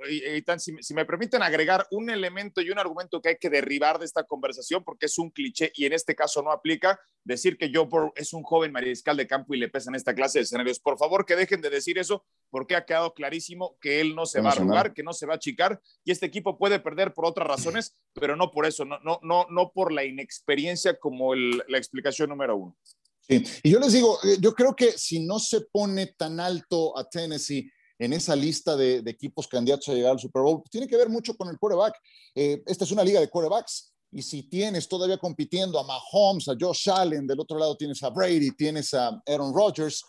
si, 0.60 0.72
si, 0.82 0.94
me 0.94 1.04
permiten 1.04 1.42
agregar 1.42 1.88
un 1.90 2.12
elemento 2.12 2.62
y 2.62 2.70
un 2.70 2.78
argumento 2.78 3.20
que 3.20 3.30
hay 3.30 3.38
que 3.38 3.50
derribar 3.50 3.98
de 3.98 4.06
esta 4.06 4.24
conversación, 4.24 4.84
porque 4.84 5.08
es 5.08 5.18
un 5.18 5.32
cliché 5.32 5.72
y 5.74 5.86
en 5.86 5.94
este 5.94 6.14
caso 6.14 6.44
no 6.44 6.52
aplica, 6.52 7.00
decir 7.24 7.58
que 7.58 7.72
Joe 7.74 7.88
Burrow 7.88 8.14
es 8.16 8.34
un 8.34 8.44
joven 8.44 8.72
mariscal 8.72 9.18
de 9.18 9.26
campo 9.26 9.56
y 9.56 9.58
le 9.58 9.68
pesa 9.68 9.90
en 9.90 9.96
esta 9.96 10.14
clase 10.14 10.38
de 10.38 10.44
escenarios. 10.44 10.80
Por 10.80 11.00
favor, 11.00 11.26
que 11.26 11.36
dejen 11.36 11.60
de 11.62 11.72
decir 11.72 11.98
eso, 11.98 12.24
porque 12.52 12.76
ha 12.76 12.86
quedado 12.86 13.16
clarísimo 13.16 13.80
que 13.82 14.00
él 14.00 14.14
no 14.14 14.28
se 14.28 14.42
va 14.42 14.50
a 14.50 14.54
arrugar, 14.54 14.94
que 14.94 15.02
no 15.02 15.12
se 15.12 15.26
va 15.26 15.34
a 15.34 15.38
achicar, 15.38 15.82
y 16.04 16.12
este 16.12 16.28
equipo 16.28 16.60
puede 16.60 16.80
perder 16.80 17.12
por 17.16 17.26
otras 17.26 17.48
razones, 17.48 17.98
pero 18.14 18.36
no 18.36 18.52
por 18.52 18.68
eso, 18.68 18.86
no, 18.86 19.00
no, 19.00 19.20
no, 19.24 19.48
no 19.50 19.72
por 19.74 19.92
la 19.92 20.04
inexperiencia 20.04 21.00
como 21.00 21.34
el, 21.34 21.64
la 21.68 21.80
explicación 21.80 22.30
número 22.30 22.58
uno. 22.58 22.78
Sí, 23.22 23.44
y 23.64 23.72
yo 23.72 23.80
les 23.80 23.94
digo, 23.94 24.20
eh, 24.24 24.38
yo 24.40 24.54
creo 24.54 24.76
que 24.76 24.92
si 24.92 25.26
no 25.26 25.40
se 25.40 25.62
pone 25.62 26.14
tan 26.16 26.40
alto 26.40 26.96
a 26.96 27.10
Tennessee, 27.10 27.72
en 28.02 28.14
esa 28.14 28.36
lista 28.36 28.76
de, 28.76 29.04
equipos 29.06 29.48
candidatos 29.48 29.88
a 29.90 29.94
llegar 29.94 30.14
al 30.14 30.20
Super 30.20 30.42
Bowl, 30.42 30.64
tiene 30.72 30.88
que 30.88 30.98
ver 30.98 31.08
mucho 31.08 31.36
con 31.36 31.48
el 31.50 31.60
quarterback. 31.60 31.96
Eh, 32.34 32.64
esta 32.66 32.84
es 32.84 32.92
una 32.92 33.04
liga 33.04 33.20
de 33.20 33.30
quarterbacks 33.30 33.94
y 34.12 34.24
si 34.24 34.50
tienes 34.50 34.88
todavía 34.88 35.20
compitiendo 35.20 35.80
a 35.80 35.84
Mahomes, 35.84 36.48
a 36.48 36.56
Josh 36.60 36.90
Allen, 36.90 37.28
del 37.28 37.40
otro 37.40 37.60
lado 37.60 37.78
tienes 37.78 38.02
a 38.02 38.10
Brady, 38.10 38.52
tienes 38.58 38.96
a 38.96 39.22
Aaron 39.28 39.54
Rodgers, 39.54 40.04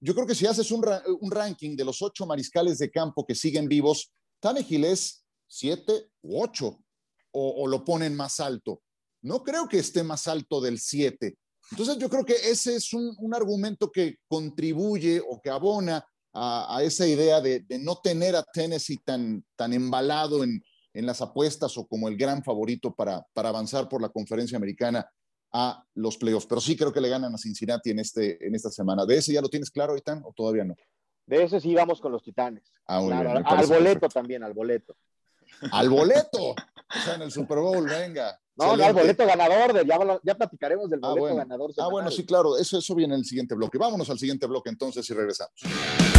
yo 0.00 0.12
creo 0.12 0.26
que 0.26 0.34
si 0.34 0.44
haces 0.44 0.72
un, 0.72 0.82
ranking 1.30 1.76
de 1.76 1.84
los 1.84 2.02
ocho 2.02 2.26
mariscales 2.26 2.78
de 2.78 2.90
campo 2.90 3.24
que 3.24 3.36
siguen 3.36 3.68
vivos, 3.68 4.12
Tannehill 4.40 4.84
es 4.84 5.24
siete 5.46 6.10
u 6.22 6.42
ocho 6.42 6.80
o, 7.30 7.66
lo 7.68 7.84
ponen 7.84 8.16
más 8.16 8.40
alto. 8.40 8.82
No 9.22 9.44
creo 9.44 9.68
que 9.68 9.78
esté 9.78 10.02
más 10.02 10.26
alto 10.26 10.60
del 10.60 10.80
siete. 10.80 11.38
Entonces 11.70 11.98
yo 11.98 12.10
creo 12.10 12.24
que 12.24 12.34
ese 12.34 12.74
es 12.74 12.92
un 12.92 13.34
argumento 13.34 13.90
que 13.92 14.16
contribuye 14.26 15.20
o 15.20 15.40
que 15.40 15.50
abona 15.50 16.04
a, 16.36 16.76
a 16.76 16.82
esa 16.82 17.06
idea 17.06 17.40
de, 17.40 17.60
de, 17.60 17.78
no 17.78 17.96
tener 17.96 18.36
a 18.36 18.42
Tennessee 18.42 18.98
tan, 18.98 19.42
tan 19.56 19.72
embalado 19.72 20.44
en, 20.44 20.62
en, 20.92 21.06
las 21.06 21.22
apuestas 21.22 21.76
o 21.78 21.86
como 21.86 22.08
el 22.08 22.16
gran 22.16 22.44
favorito 22.44 22.94
para, 22.94 23.26
para 23.32 23.48
avanzar 23.48 23.88
por 23.88 24.02
la 24.02 24.10
conferencia 24.10 24.56
americana 24.56 25.08
a 25.52 25.82
los 25.94 26.18
playoffs. 26.18 26.46
Pero 26.46 26.60
sí 26.60 26.76
creo 26.76 26.92
que 26.92 27.00
le 27.00 27.08
ganan 27.08 27.34
a 27.34 27.38
Cincinnati 27.38 27.90
en, 27.90 28.00
este, 28.00 28.46
en 28.46 28.54
esta 28.54 28.70
semana. 28.70 29.06
¿De 29.06 29.16
ese 29.16 29.32
ya 29.32 29.40
lo 29.40 29.48
tienes 29.48 29.70
claro, 29.70 29.96
Itán, 29.96 30.22
o 30.24 30.32
todavía 30.34 30.64
no? 30.64 30.74
De 31.26 31.42
ese 31.42 31.58
sí 31.58 31.74
vamos 31.74 32.00
con 32.00 32.12
los 32.12 32.22
Titanes. 32.22 32.70
Ah, 32.86 33.02
claro, 33.04 33.32
bien, 33.32 33.46
al 33.46 33.66
boleto 33.66 33.82
perfecto. 33.82 34.08
también, 34.08 34.42
al 34.44 34.52
boleto. 34.52 34.96
Al 35.72 35.88
boleto. 35.88 36.50
O 36.50 36.98
sea, 37.04 37.14
en 37.14 37.22
el 37.22 37.32
Super 37.32 37.58
Bowl, 37.58 37.84
venga. 37.88 38.38
No, 38.56 38.76
no, 38.76 38.86
el 38.86 38.94
boleto 38.94 39.26
ganador, 39.26 39.72
de, 39.72 39.84
ya, 39.84 39.98
ya, 40.22 40.34
platicaremos 40.34 40.88
del 40.88 41.00
boleto 41.00 41.16
ah, 41.16 41.20
bueno. 41.20 41.36
ganador. 41.36 41.72
Semanal. 41.72 41.88
Ah, 41.88 41.92
bueno, 41.92 42.10
sí, 42.10 42.24
claro, 42.24 42.56
eso, 42.56 42.78
eso 42.78 42.94
viene 42.94 43.14
en 43.14 43.20
el 43.20 43.26
siguiente 43.26 43.54
bloque. 43.54 43.76
Vámonos 43.76 44.08
al 44.08 44.18
siguiente 44.18 44.46
bloque 44.46 44.70
entonces 44.70 45.08
y 45.10 45.14
regresamos. 45.14 46.15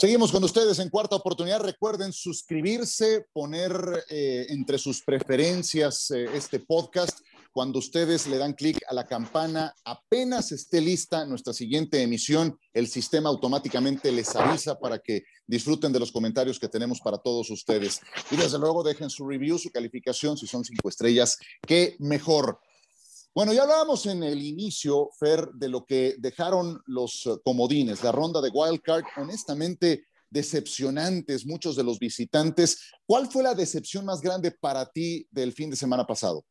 Seguimos 0.00 0.32
con 0.32 0.42
ustedes 0.42 0.78
en 0.78 0.88
cuarta 0.88 1.16
oportunidad. 1.16 1.60
Recuerden 1.60 2.10
suscribirse, 2.10 3.26
poner 3.34 3.70
eh, 4.08 4.46
entre 4.48 4.78
sus 4.78 5.02
preferencias 5.02 6.10
eh, 6.10 6.24
este 6.34 6.58
podcast. 6.58 7.20
Cuando 7.52 7.80
ustedes 7.80 8.26
le 8.26 8.38
dan 8.38 8.54
clic 8.54 8.78
a 8.88 8.94
la 8.94 9.06
campana, 9.06 9.74
apenas 9.84 10.52
esté 10.52 10.80
lista 10.80 11.26
nuestra 11.26 11.52
siguiente 11.52 12.00
emisión, 12.00 12.58
el 12.72 12.88
sistema 12.88 13.28
automáticamente 13.28 14.10
les 14.10 14.34
avisa 14.36 14.78
para 14.78 15.00
que 15.00 15.24
disfruten 15.46 15.92
de 15.92 15.98
los 15.98 16.12
comentarios 16.12 16.58
que 16.58 16.68
tenemos 16.68 17.00
para 17.00 17.18
todos 17.18 17.50
ustedes. 17.50 18.00
Y 18.30 18.36
desde 18.36 18.58
luego 18.58 18.82
dejen 18.82 19.10
su 19.10 19.28
review, 19.28 19.58
su 19.58 19.70
calificación, 19.70 20.38
si 20.38 20.46
son 20.46 20.64
cinco 20.64 20.88
estrellas, 20.88 21.36
qué 21.66 21.96
mejor. 21.98 22.58
Bueno, 23.32 23.52
ya 23.52 23.62
hablábamos 23.62 24.06
en 24.06 24.24
el 24.24 24.42
inicio, 24.42 25.10
Fer, 25.18 25.50
de 25.54 25.68
lo 25.68 25.84
que 25.84 26.16
dejaron 26.18 26.80
los 26.86 27.28
comodines, 27.44 28.02
la 28.02 28.10
ronda 28.10 28.40
de 28.40 28.50
wildcard, 28.52 29.04
honestamente 29.16 30.04
decepcionantes 30.30 31.46
muchos 31.46 31.76
de 31.76 31.84
los 31.84 31.98
visitantes. 31.98 32.90
¿Cuál 33.06 33.30
fue 33.30 33.42
la 33.42 33.54
decepción 33.54 34.04
más 34.04 34.20
grande 34.20 34.50
para 34.50 34.86
ti 34.86 35.26
del 35.30 35.52
fin 35.52 35.70
de 35.70 35.76
semana 35.76 36.06
pasado? 36.06 36.44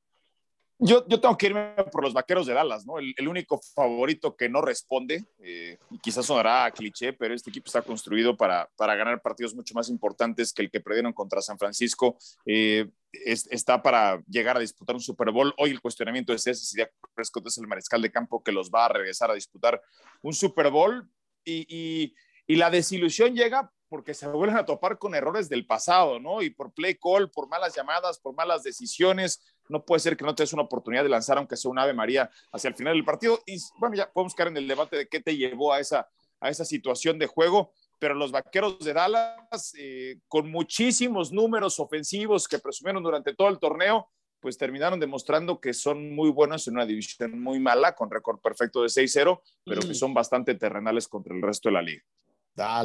Yo, 0.82 1.06
yo, 1.10 1.20
tengo 1.20 1.38
que 1.38 1.48
irme 1.48 1.76
por 1.92 2.04
los 2.04 2.14
vaqueros 2.14 2.48
de 2.48 2.54
Dallas, 2.54 2.86
¿no? 2.86 3.00
El, 3.00 3.14
el 3.18 3.28
único 3.28 3.60
favorito 3.76 4.38
que 4.38 4.48
no 4.48 4.62
responde, 4.62 5.26
eh, 5.40 5.78
y 5.92 6.00
quizás 6.00 6.26
sonará 6.26 6.64
a 6.64 6.72
cliché, 6.72 7.12
pero 7.12 7.34
este 7.34 7.50
equipo 7.50 7.68
está 7.68 7.82
construido 7.82 8.38
para, 8.38 8.70
para 8.78 8.96
ganar 8.96 9.22
partidos 9.22 9.54
mucho 9.54 9.74
más 9.74 9.90
importantes 9.90 10.54
que 10.54 10.62
el 10.62 10.72
que 10.72 10.80
perdieron 10.80 11.12
contra 11.12 11.42
San 11.42 11.58
Francisco. 11.58 12.18
Eh, 12.46 12.90
está 13.12 13.82
para 13.82 14.24
llegar 14.30 14.56
a 14.56 14.62
disputar 14.62 14.96
un 14.96 15.02
Super 15.02 15.32
Bowl. 15.32 15.54
Hoy 15.58 15.72
el 15.72 15.82
cuestionamiento 15.82 16.32
es 16.34 16.48
ese, 16.48 16.64
si 16.64 16.78
Dak 16.78 16.94
Prescott 17.14 17.48
es 17.48 17.58
el 17.58 17.68
mariscal 17.68 18.02
de 18.02 18.12
campo 18.12 18.42
que 18.42 18.54
los 18.54 18.72
va 18.72 18.86
a 18.86 18.90
regresar 18.90 19.30
a 19.30 19.36
disputar 19.36 19.82
un 20.22 20.34
Super 20.34 20.72
Bowl. 20.72 21.10
Y, 21.44 22.16
y 22.48 22.56
la 22.56 22.70
desilusión 22.70 23.36
llega 23.36 23.70
porque 23.90 24.14
se 24.14 24.28
vuelven 24.28 24.58
a 24.58 24.66
topar 24.66 25.00
con 25.00 25.16
errores 25.16 25.50
del 25.50 25.66
pasado, 25.66 26.20
¿no? 26.20 26.42
Y 26.42 26.52
por 26.52 26.72
play 26.74 26.96
call, 26.96 27.30
por 27.32 27.50
malas 27.50 27.76
llamadas, 27.76 28.20
por 28.20 28.36
malas 28.36 28.64
decisiones, 28.64 29.42
no 29.70 29.86
puede 29.86 30.00
ser 30.00 30.18
que 30.18 30.26
no 30.26 30.36
te 30.36 30.44
des 30.44 30.54
una 30.54 30.64
oportunidad 30.64 31.04
de 31.04 31.10
lanzar, 31.10 31.38
aunque 31.38 31.56
sea 31.56 31.72
un 31.72 31.80
Ave 31.80 31.94
María, 31.94 32.30
hacia 32.52 32.68
el 32.68 32.76
final 32.76 32.96
del 32.96 33.06
partido. 33.06 33.40
Y 33.46 33.58
bueno, 33.78 33.96
ya 33.96 34.12
podemos 34.12 34.36
caer 34.36 34.50
en 34.50 34.58
el 34.58 34.68
debate 34.68 34.98
de 34.98 35.08
qué 35.08 35.22
te 35.22 35.38
llevó 35.38 35.72
a 35.72 35.80
esa, 35.80 36.10
a 36.42 36.50
esa 36.50 36.66
situación 36.66 37.18
de 37.20 37.28
juego, 37.28 37.72
pero 38.00 38.16
los 38.16 38.32
vaqueros 38.32 38.80
de 38.80 38.94
Dallas, 38.94 39.74
eh, 39.78 40.18
con 40.28 40.52
muchísimos 40.52 41.32
números 41.32 41.80
ofensivos 41.80 42.48
que 42.48 42.60
presumieron 42.60 43.04
durante 43.04 43.36
todo 43.36 43.50
el 43.50 43.60
torneo, 43.60 44.10
pues 44.40 44.58
terminaron 44.58 45.00
demostrando 45.00 45.60
que 45.60 45.74
son 45.74 46.16
muy 46.16 46.30
buenos 46.30 46.68
en 46.68 46.76
una 46.76 46.86
división 46.86 47.42
muy 47.42 47.60
mala, 47.60 47.94
con 47.94 48.10
récord 48.10 48.40
perfecto 48.40 48.82
de 48.82 48.88
6-0, 48.88 49.42
pero 49.66 49.82
que 49.82 49.94
son 49.94 50.14
bastante 50.14 50.56
terrenales 50.56 51.08
contra 51.08 51.36
el 51.36 51.42
resto 51.42 51.70
de 51.70 51.74
la 51.74 51.82
liga 51.82 52.04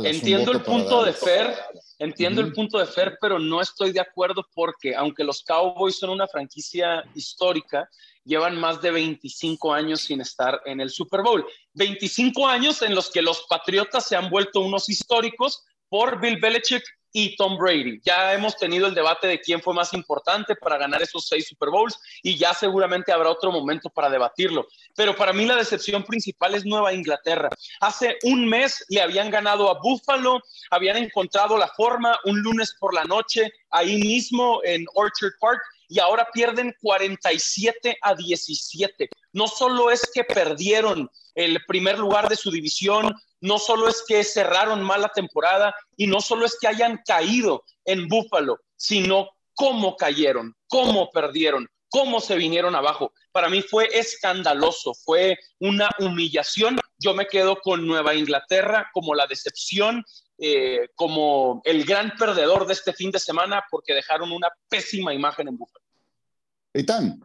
entiendo 0.05 0.53
el 0.53 0.63
punto 0.63 1.05
de 1.05 1.13
Fer, 1.13 1.55
entiendo 1.99 2.41
el 2.41 2.53
punto 2.53 2.79
de 2.79 2.87
Fer, 2.87 3.19
pero 3.21 3.39
no 3.39 3.61
estoy 3.61 3.93
de 3.93 4.01
acuerdo 4.01 4.47
porque 4.55 4.95
aunque 4.95 5.25
los 5.25 5.43
Cowboys 5.43 5.99
son 5.99 6.11
una 6.11 6.27
franquicia 6.27 7.05
histórica, 7.15 7.89
llevan 8.25 8.59
más 8.59 8.81
de 8.81 8.91
25 8.91 9.73
años 9.73 10.03
sin 10.03 10.21
estar 10.21 10.61
en 10.65 10.81
el 10.81 10.91
Super 10.91 11.23
Bowl. 11.23 11.45
25 11.75 12.47
años 12.47 12.83
en 12.83 12.95
los 12.95 13.11
que 13.11 13.23
los 13.23 13.45
Patriotas 13.49 14.07
se 14.07 14.17
han 14.17 14.31
vuelto 14.31 14.61
unos 14.61 14.89
históricos 14.89 15.65
por 15.89 16.21
Bill 16.21 16.39
Belichick 16.41 16.85
y 17.17 17.37
Tom 17.37 17.57
Brady. 17.57 18.01
Ya 18.05 18.35
hemos 18.35 18.57
tenido 18.57 18.89
el 18.89 18.95
debate 18.95 19.29
de 19.29 19.41
quién 19.41 19.63
fue 19.63 19.73
más 19.73 19.95
importante 19.95 20.57
para 20.57 20.77
ganar 20.77 21.01
esos 21.01 21.29
seis 21.29 21.47
Super 21.47 21.71
Bowls 21.71 21.99
y 22.25 22.37
ya 22.37 22.53
seguramente 22.53 23.13
habrá 23.13 23.31
otro 23.31 23.53
momento 23.53 23.89
para 23.89 24.11
debatirlo. 24.11 24.67
Pero 24.97 25.15
para 25.15 25.33
mí 25.33 25.47
la 25.47 25.55
decepción 25.55 26.03
principal 26.03 26.57
es 26.57 26.67
Nueva 26.67 26.93
Inglaterra. 26.93 27.49
Hace 27.81 28.19
un 28.25 28.49
mes 28.49 28.85
le 28.89 29.01
habían 29.01 29.31
ganado 29.31 29.71
a 29.71 29.79
Buffalo, 29.81 30.43
habían 30.71 30.97
encontrado 30.97 31.57
la 31.57 31.69
forma 31.69 32.19
un 32.25 32.41
lunes 32.41 32.75
por 32.81 32.93
la 32.93 33.05
noche 33.05 33.49
ahí 33.71 33.97
mismo 33.97 34.61
en 34.65 34.85
Orchard 34.95 35.35
Park 35.41 35.63
y 35.89 36.01
ahora 36.01 36.27
pierden 36.33 36.75
47 36.83 37.97
a 38.03 38.15
17. 38.17 39.09
No 39.35 39.49
solo 39.49 39.91
es 39.91 40.11
que 40.15 40.25
perdieron 40.25 41.11
el 41.35 41.59
primer 41.67 41.99
lugar 41.99 42.29
de 42.29 42.37
su 42.37 42.51
división, 42.51 43.13
no 43.41 43.59
solo 43.59 43.89
es 43.89 44.03
que 44.07 44.25
cerraron 44.25 44.83
mal 44.83 45.03
la 45.03 45.09
temporada 45.09 45.75
y 45.97 46.07
no 46.07 46.21
solo 46.21 46.47
es 46.47 46.57
que 46.59 46.69
hayan 46.69 47.01
caído 47.05 47.65
en 47.85 48.09
Búfalo, 48.09 48.61
sino 48.77 49.29
cómo 49.55 49.97
cayeron, 49.97 50.55
cómo 50.69 51.11
perdieron, 51.11 51.69
cómo 51.89 52.21
se 52.21 52.37
vinieron 52.37 52.77
abajo. 52.77 53.13
Para 53.33 53.49
mí 53.49 53.61
fue 53.61 53.89
escandaloso, 53.93 54.95
fue 54.95 55.37
una 55.59 55.91
humillación. 55.99 56.79
Yo 56.99 57.13
me 57.13 57.27
quedo 57.27 57.57
con 57.57 57.87
Nueva 57.87 58.15
Inglaterra 58.15 58.89
como 58.93 59.15
la 59.15 59.27
decepción, 59.27 60.05
eh, 60.39 60.89
como 60.95 61.61
el 61.65 61.85
gran 61.85 62.15
perdedor 62.17 62.67
de 62.67 62.73
este 62.73 62.93
fin 62.93 63.11
de 63.11 63.19
semana 63.19 63.65
porque 63.69 63.95
dejaron 63.95 64.31
una 64.31 64.49
pésima 64.69 65.13
imagen 65.13 65.49
en 65.49 65.57
Búfalo. 65.57 65.85
Eitan. 66.73 67.21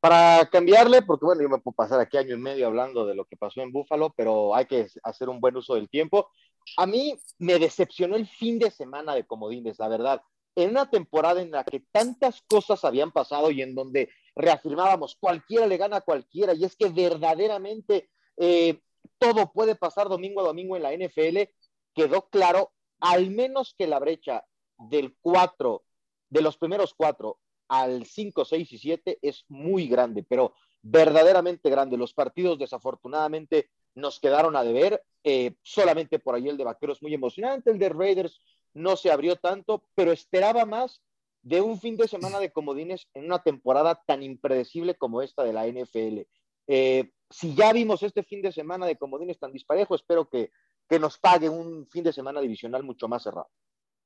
Para 0.00 0.48
cambiarle, 0.50 1.02
porque 1.02 1.26
bueno, 1.26 1.42
yo 1.42 1.48
me 1.48 1.58
puedo 1.58 1.74
pasar 1.74 1.98
aquí 1.98 2.16
año 2.16 2.36
y 2.36 2.38
medio 2.38 2.68
hablando 2.68 3.04
de 3.04 3.16
lo 3.16 3.24
que 3.24 3.36
pasó 3.36 3.62
en 3.62 3.72
Búfalo, 3.72 4.14
pero 4.16 4.54
hay 4.54 4.66
que 4.66 4.86
hacer 5.02 5.28
un 5.28 5.40
buen 5.40 5.56
uso 5.56 5.74
del 5.74 5.88
tiempo. 5.88 6.30
A 6.76 6.86
mí 6.86 7.18
me 7.38 7.58
decepcionó 7.58 8.14
el 8.14 8.28
fin 8.28 8.58
de 8.60 8.70
semana 8.70 9.14
de 9.14 9.26
Comodines, 9.26 9.78
la 9.78 9.88
verdad. 9.88 10.22
En 10.54 10.70
una 10.70 10.88
temporada 10.88 11.42
en 11.42 11.50
la 11.50 11.64
que 11.64 11.80
tantas 11.90 12.42
cosas 12.48 12.84
habían 12.84 13.10
pasado 13.10 13.50
y 13.50 13.62
en 13.62 13.74
donde 13.74 14.08
reafirmábamos, 14.36 15.16
cualquiera 15.18 15.66
le 15.66 15.76
gana 15.76 15.96
a 15.96 16.02
cualquiera, 16.02 16.54
y 16.54 16.64
es 16.64 16.76
que 16.76 16.88
verdaderamente 16.88 18.08
eh, 18.36 18.80
todo 19.18 19.52
puede 19.52 19.74
pasar 19.74 20.08
domingo 20.08 20.40
a 20.40 20.44
domingo 20.44 20.76
en 20.76 20.82
la 20.84 20.92
NFL, 20.92 21.50
quedó 21.92 22.28
claro, 22.28 22.72
al 23.00 23.30
menos 23.30 23.74
que 23.76 23.88
la 23.88 23.98
brecha 23.98 24.44
del 24.76 25.16
4, 25.20 25.82
de 26.30 26.40
los 26.40 26.56
primeros 26.56 26.94
cuatro 26.94 27.38
al 27.68 28.06
5, 28.06 28.44
6 28.44 28.72
y 28.72 28.78
7 28.78 29.18
es 29.22 29.44
muy 29.48 29.86
grande, 29.88 30.24
pero 30.28 30.54
verdaderamente 30.82 31.70
grande. 31.70 31.96
Los 31.96 32.14
partidos 32.14 32.58
desafortunadamente 32.58 33.70
nos 33.94 34.20
quedaron 34.20 34.56
a 34.56 34.64
deber, 34.64 35.02
eh, 35.24 35.54
solamente 35.62 36.18
por 36.18 36.34
ahí 36.34 36.48
el 36.48 36.56
de 36.56 36.64
Vaqueros 36.64 37.02
muy 37.02 37.14
emocionante, 37.14 37.70
el 37.70 37.78
de 37.78 37.88
Raiders 37.88 38.40
no 38.74 38.96
se 38.96 39.10
abrió 39.10 39.36
tanto, 39.36 39.84
pero 39.94 40.12
esperaba 40.12 40.64
más 40.64 41.02
de 41.42 41.60
un 41.60 41.80
fin 41.80 41.96
de 41.96 42.08
semana 42.08 42.38
de 42.38 42.52
comodines 42.52 43.08
en 43.14 43.24
una 43.24 43.42
temporada 43.42 44.02
tan 44.06 44.22
impredecible 44.22 44.94
como 44.94 45.22
esta 45.22 45.42
de 45.42 45.52
la 45.52 45.66
NFL. 45.66 46.26
Eh, 46.66 47.10
si 47.30 47.54
ya 47.54 47.72
vimos 47.72 48.02
este 48.02 48.22
fin 48.22 48.42
de 48.42 48.52
semana 48.52 48.86
de 48.86 48.96
comodines 48.96 49.38
tan 49.38 49.52
disparejo, 49.52 49.94
espero 49.94 50.28
que, 50.28 50.50
que 50.88 50.98
nos 50.98 51.18
pague 51.18 51.48
un 51.48 51.86
fin 51.88 52.04
de 52.04 52.12
semana 52.12 52.40
divisional 52.40 52.82
mucho 52.82 53.08
más 53.08 53.22
cerrado. 53.22 53.48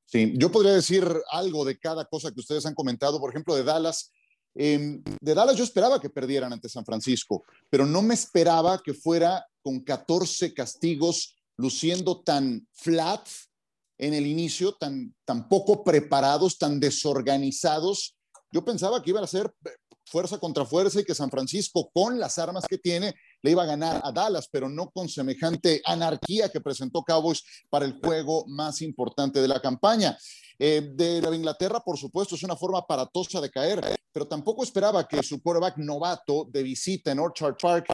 Sí, 0.07 0.35
yo 0.37 0.51
podría 0.51 0.73
decir 0.73 1.07
algo 1.31 1.65
de 1.65 1.79
cada 1.79 2.05
cosa 2.05 2.31
que 2.31 2.41
ustedes 2.41 2.67
han 2.67 2.75
comentado, 2.75 3.19
por 3.19 3.31
ejemplo, 3.31 3.55
de 3.55 3.65
Dallas. 3.65 4.11
Em, 4.55 5.03
de 5.21 5.35
Dallas 5.35 5.57
yo 5.57 5.65
esperaba 5.65 6.01
que 6.01 6.11
perdieran 6.11 6.53
ante 6.53 6.69
San 6.69 6.85
Francisco, 6.85 7.45
pero 7.71 7.87
no 7.87 8.03
me 8.03 8.15
esperaba 8.15 8.83
que 8.83 8.93
fuera 8.93 9.47
con 9.63 9.81
14 9.81 10.53
castigos, 10.53 11.37
luciendo 11.57 12.21
tan 12.23 12.67
flat 12.73 13.27
en 13.99 14.15
el 14.15 14.27
inicio, 14.27 14.75
tan, 14.75 15.15
tan 15.25 15.49
poco 15.49 15.85
preparados, 15.85 16.59
tan 16.59 16.81
desorganizados. 16.81 18.17
Yo 18.51 18.65
pensaba 18.65 19.03
que 19.03 19.11
iban 19.11 19.25
a 19.25 19.29
ser 19.29 19.55
fuerza 20.07 20.39
contra 20.39 20.67
fuerza 20.67 21.01
y 21.01 21.05
que 21.05 21.15
San 21.15 21.31
Francisco, 21.31 21.91
con 21.95 22.19
las 22.19 22.39
armas 22.39 22.65
que 22.69 22.79
tiene, 22.79 23.15
le 23.43 23.51
iba 23.51 23.65
a 23.65 23.67
ganar 23.67 24.01
a 24.03 24.13
Dallas, 24.13 24.49
pero 24.51 24.69
no 24.69 24.91
con 24.91 25.09
semejante 25.09 25.83
anarquía 25.85 26.49
que 26.49 26.61
presentó 26.61 27.03
Cowboys 27.03 27.43
para 27.69 27.85
el 27.85 28.01
juego 28.01 28.45
más 28.47 28.81
importante 28.83 29.41
de 29.41 29.49
la 29.49 29.61
campaña. 29.61 30.17
Eh, 30.59 30.93
de 30.95 31.21
Nueva 31.21 31.37
Inglaterra, 31.37 31.81
por 31.81 31.99
supuesto, 31.99 32.37
es 32.37 32.43
una 32.45 32.57
forma 32.57 32.79
aparatosa 32.79 33.41
de 33.41 33.51
caer, 33.51 33.99
pero 34.13 34.29
tampoco 34.29 34.63
esperaba 34.63 35.07
que 35.09 35.23
su 35.23 35.43
quarterback 35.43 35.77
novato 35.79 36.47
de 36.51 36.63
visita 36.63 37.11
en 37.11 37.19
Orchard 37.19 37.57
Park 37.61 37.87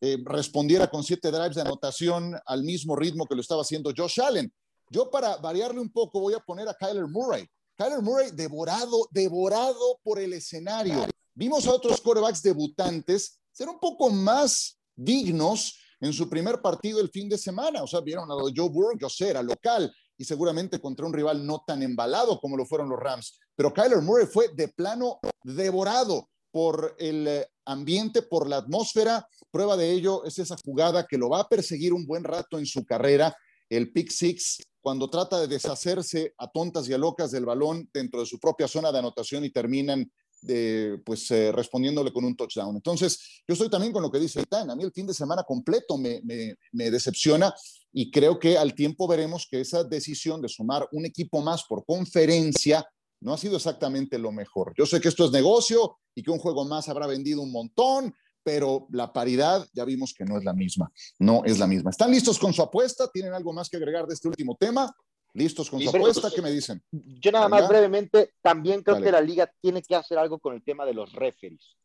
eh, 0.00 0.18
respondiera 0.24 0.88
con 0.88 1.04
siete 1.04 1.30
drives 1.30 1.56
de 1.56 1.62
anotación 1.62 2.36
al 2.46 2.64
mismo 2.64 2.96
ritmo 2.96 3.26
que 3.26 3.34
lo 3.34 3.40
estaba 3.40 3.62
haciendo 3.62 3.92
Josh 3.96 4.20
Allen. 4.20 4.52
Yo 4.90 5.10
para 5.10 5.36
variarle 5.36 5.80
un 5.80 5.90
poco 5.90 6.20
voy 6.20 6.34
a 6.34 6.40
poner 6.40 6.68
a 6.68 6.74
Kyler 6.74 7.06
Murray. 7.06 7.46
Kyler 7.76 8.00
Murray 8.00 8.30
devorado, 8.32 9.06
devorado 9.10 10.00
por 10.02 10.18
el 10.18 10.32
escenario. 10.32 11.06
Vimos 11.34 11.66
a 11.66 11.72
otros 11.72 12.00
quarterbacks 12.00 12.42
debutantes 12.42 13.38
ser 13.52 13.68
un 13.68 13.78
poco 13.78 14.10
más 14.10 14.77
dignos 14.98 15.78
en 16.00 16.12
su 16.12 16.28
primer 16.28 16.60
partido 16.60 17.00
el 17.00 17.10
fin 17.10 17.28
de 17.28 17.38
semana. 17.38 17.82
O 17.82 17.86
sea, 17.86 18.00
vieron 18.00 18.30
a 18.30 18.34
Joe 18.34 18.68
Burrow, 18.68 18.98
yo 18.98 19.08
sé, 19.08 19.30
era 19.30 19.42
local 19.42 19.92
y 20.16 20.24
seguramente 20.24 20.80
contra 20.80 21.06
un 21.06 21.12
rival 21.12 21.46
no 21.46 21.62
tan 21.66 21.82
embalado 21.82 22.40
como 22.40 22.56
lo 22.56 22.66
fueron 22.66 22.88
los 22.88 22.98
Rams. 22.98 23.38
Pero 23.54 23.72
Kyler 23.72 24.02
Murray 24.02 24.26
fue 24.26 24.48
de 24.54 24.68
plano 24.68 25.20
devorado 25.44 26.28
por 26.50 26.96
el 26.98 27.28
eh, 27.28 27.46
ambiente, 27.66 28.22
por 28.22 28.48
la 28.48 28.56
atmósfera. 28.56 29.26
Prueba 29.50 29.76
de 29.76 29.92
ello 29.92 30.24
es 30.24 30.38
esa 30.38 30.56
jugada 30.64 31.06
que 31.06 31.18
lo 31.18 31.28
va 31.28 31.40
a 31.40 31.48
perseguir 31.48 31.92
un 31.92 32.04
buen 32.04 32.24
rato 32.24 32.58
en 32.58 32.66
su 32.66 32.84
carrera, 32.84 33.36
el 33.68 33.92
pick 33.92 34.10
six, 34.10 34.58
cuando 34.80 35.10
trata 35.10 35.40
de 35.40 35.46
deshacerse 35.46 36.34
a 36.38 36.50
tontas 36.50 36.88
y 36.88 36.94
a 36.94 36.98
locas 36.98 37.30
del 37.30 37.44
balón 37.44 37.88
dentro 37.92 38.20
de 38.20 38.26
su 38.26 38.40
propia 38.40 38.66
zona 38.66 38.90
de 38.90 38.98
anotación 38.98 39.44
y 39.44 39.50
terminan 39.50 40.10
de, 40.40 41.00
pues 41.04 41.30
eh, 41.30 41.52
respondiéndole 41.52 42.12
con 42.12 42.24
un 42.24 42.36
touchdown. 42.36 42.76
Entonces, 42.76 43.42
yo 43.46 43.52
estoy 43.52 43.68
también 43.70 43.92
con 43.92 44.02
lo 44.02 44.10
que 44.10 44.18
dice 44.18 44.40
Itán. 44.40 44.70
A 44.70 44.76
mí 44.76 44.84
el 44.84 44.92
fin 44.92 45.06
de 45.06 45.14
semana 45.14 45.42
completo 45.42 45.96
me, 45.96 46.20
me, 46.24 46.90
decepciona 46.90 47.54
y 47.92 48.10
creo 48.10 48.38
que 48.38 48.58
al 48.58 48.74
tiempo 48.74 49.08
veremos 49.08 49.46
que 49.50 49.60
esa 49.60 49.84
decisión 49.84 50.40
de 50.40 50.48
sumar 50.48 50.88
un 50.92 51.06
equipo 51.06 51.40
más 51.40 51.64
por 51.64 51.84
conferencia 51.84 52.86
no 53.20 53.32
ha 53.32 53.38
sido 53.38 53.56
exactamente 53.56 54.18
lo 54.18 54.32
mejor. 54.32 54.72
Yo 54.76 54.86
sé 54.86 55.00
que 55.00 55.08
esto 55.08 55.24
es 55.24 55.32
negocio 55.32 55.98
y 56.14 56.22
que 56.22 56.30
un 56.30 56.38
juego 56.38 56.64
más 56.64 56.88
habrá 56.88 57.06
vendido 57.06 57.42
un 57.42 57.50
montón, 57.50 58.14
pero 58.42 58.86
la 58.92 59.12
paridad 59.12 59.66
ya 59.74 59.84
vimos 59.84 60.14
que 60.14 60.24
no 60.24 60.38
es 60.38 60.44
la 60.44 60.52
misma. 60.52 60.90
No 61.18 61.44
es 61.44 61.58
la 61.58 61.66
misma. 61.66 61.90
¿Están 61.90 62.10
listos 62.10 62.38
con 62.38 62.52
su 62.52 62.62
apuesta? 62.62 63.10
¿Tienen 63.12 63.34
algo 63.34 63.52
más 63.52 63.68
que 63.68 63.76
agregar 63.76 64.06
de 64.06 64.14
este 64.14 64.28
último 64.28 64.56
tema? 64.58 64.94
¿Listos 65.38 65.70
con 65.70 65.80
su 65.80 65.88
apuesta? 65.88 66.30
¿Qué 66.34 66.42
me 66.42 66.50
dicen? 66.50 66.82
Yo 66.90 67.30
nada 67.30 67.48
más 67.48 67.68
brevemente, 67.68 68.34
también 68.42 68.82
creo 68.82 69.00
que 69.00 69.12
la 69.12 69.20
liga 69.20 69.52
tiene 69.60 69.82
que 69.82 69.94
hacer 69.94 70.18
algo 70.18 70.38
con 70.38 70.54
el 70.54 70.62
tema 70.62 70.84
de 70.84 70.94
los 70.94 71.12
referees. 71.12 71.76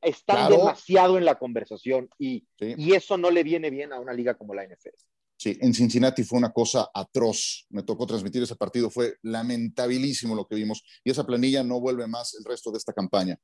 Están 0.00 0.50
demasiado 0.50 1.18
en 1.18 1.24
la 1.24 1.38
conversación 1.38 2.08
y, 2.18 2.46
y 2.58 2.94
eso 2.94 3.18
no 3.18 3.30
le 3.30 3.42
viene 3.42 3.70
bien 3.70 3.92
a 3.92 4.00
una 4.00 4.12
liga 4.12 4.34
como 4.34 4.54
la 4.54 4.64
NFL. 4.64 4.96
Sí, 5.38 5.58
en 5.60 5.74
Cincinnati 5.74 6.24
fue 6.24 6.38
una 6.38 6.52
cosa 6.52 6.88
atroz. 6.94 7.66
Me 7.68 7.82
tocó 7.82 8.06
transmitir 8.06 8.42
ese 8.42 8.56
partido, 8.56 8.88
fue 8.88 9.16
lamentabilísimo 9.22 10.34
lo 10.34 10.46
que 10.46 10.54
vimos 10.54 10.82
y 11.04 11.10
esa 11.10 11.26
planilla 11.26 11.62
no 11.62 11.78
vuelve 11.78 12.06
más 12.06 12.34
el 12.34 12.44
resto 12.44 12.70
de 12.70 12.78
esta 12.78 12.92
campaña. 12.92 13.38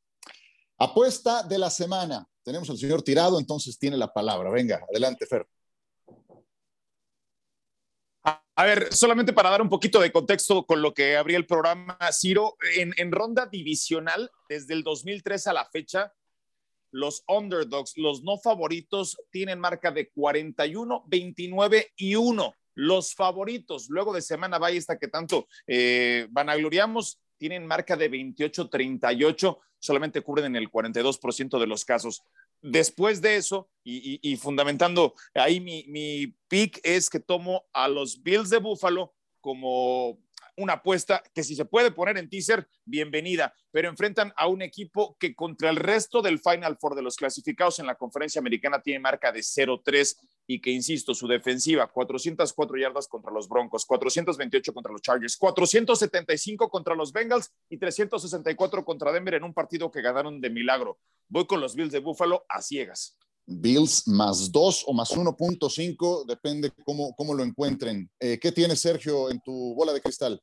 Apuesta 0.79 1.43
de 1.43 1.59
la 1.59 1.69
semana. 1.69 2.27
Tenemos 2.43 2.71
al 2.71 2.79
señor 2.79 3.03
Tirado, 3.03 3.39
entonces 3.39 3.79
tiene 3.79 3.97
la 3.97 4.13
palabra. 4.13 4.51
Venga, 4.51 4.85
adelante, 4.91 5.27
Fer. 5.27 5.47
A 8.55 8.65
ver, 8.65 8.93
solamente 8.93 9.33
para 9.33 9.49
dar 9.49 9.63
un 9.63 9.71
poquito 9.71 9.99
de 9.99 10.13
contexto 10.13 10.67
con 10.67 10.83
lo 10.83 10.93
que 10.93 11.17
abría 11.17 11.39
el 11.39 11.47
programa, 11.47 11.97
Ciro, 12.13 12.57
en, 12.77 13.11
ronda 13.11 13.47
divisional, 13.47 14.31
desde 14.47 14.75
el 14.75 14.83
2003 14.83 15.47
a 15.47 15.53
la 15.55 15.65
fecha, 15.65 16.13
los 16.91 17.25
underdogs, 17.27 17.97
los 17.97 18.23
no 18.23 18.37
favoritos, 18.37 19.17
tienen 19.31 19.59
marca 19.59 19.91
de 19.91 20.11
41, 20.11 21.05
29 21.07 21.93
y 21.97 22.15
1. 22.15 22.55
Los 22.75 23.15
favoritos, 23.15 23.89
luego 23.89 24.13
de 24.13 24.21
semana 24.21 24.59
vaya 24.59 24.79
esta 24.79 24.99
que 24.99 25.09
tanto 25.09 25.49
eh, 25.67 26.27
vanagloriamos, 26.31 27.21
tienen 27.39 27.67
marca 27.67 27.97
de 27.97 28.11
28, 28.11 28.69
38, 28.69 29.61
solamente 29.79 30.21
cubren 30.21 30.47
en 30.47 30.57
el 30.57 30.71
42% 30.71 31.59
de 31.59 31.67
los 31.67 31.87
casos. 31.87 32.23
Después 32.63 33.21
de 33.21 33.37
eso, 33.37 33.69
y, 33.85 34.37
fundamentando 34.37 35.15
ahí 35.35 35.61
mi, 35.61 35.85
mi 35.89 36.29
pick, 36.49 36.81
es 36.85 37.11
que 37.11 37.19
tomo 37.19 37.65
a 37.73 37.89
los 37.89 38.23
Bills 38.23 38.51
de 38.51 38.59
Buffalo 38.59 39.13
como 39.41 40.22
una 40.57 40.75
apuesta 40.75 41.23
que 41.35 41.43
si 41.43 41.55
se 41.55 41.65
puede 41.65 41.91
poner 41.91 42.19
en 42.19 42.29
teaser, 42.29 42.69
bienvenida, 42.85 43.55
pero 43.71 43.89
enfrentan 43.89 44.33
a 44.37 44.47
un 44.49 44.63
equipo 44.63 45.17
que 45.19 45.35
contra 45.35 45.71
el 45.71 45.77
resto 45.77 46.23
del 46.23 46.39
Final 46.39 46.77
Four 46.79 46.95
de 46.95 47.03
los 47.03 47.17
clasificados 47.17 47.79
en 47.79 47.87
la 47.87 47.95
conferencia 47.95 48.41
americana 48.41 48.83
tiene 48.83 49.01
marca 49.01 49.33
de 49.33 49.41
0-3 49.41 50.17
y 50.47 50.61
que, 50.61 50.71
insisto, 50.71 51.15
su 51.15 51.27
defensiva, 51.27 51.87
404 51.87 52.77
yardas 52.77 53.09
contra 53.09 53.33
los 53.33 53.49
Broncos, 53.49 53.87
428 53.87 54.75
contra 54.75 54.93
los 54.93 55.03
Chargers, 55.03 55.37
475 55.37 56.69
contra 56.69 56.95
los 56.95 57.13
Bengals 57.13 57.53
y 57.69 57.79
364 57.79 58.85
contra 58.85 59.13
Denver 59.13 59.35
en 59.35 59.45
un 59.45 59.55
partido 59.55 59.91
que 59.91 60.03
ganaron 60.03 60.41
de 60.41 60.51
milagro. 60.51 60.99
Voy 61.29 61.47
con 61.47 61.61
los 61.61 61.75
Bills 61.75 61.93
de 61.93 62.01
Buffalo 62.01 62.45
a 62.49 62.61
ciegas. 62.61 63.17
Bills 63.61 64.07
más 64.09 64.51
2 64.51 64.85
o 64.87 64.93
más 64.93 65.11
1.5, 65.11 66.27
depende 66.27 66.73
cómo, 66.85 67.15
cómo 67.17 67.35
lo 67.35 67.43
encuentren. 67.43 68.11
Eh, 68.21 68.39
¿Qué 68.41 68.53
tienes, 68.53 68.81
Sergio, 68.81 69.31
en 69.31 69.41
tu 69.41 69.75
bola 69.75 69.93
de 69.93 70.01
cristal? 70.01 70.41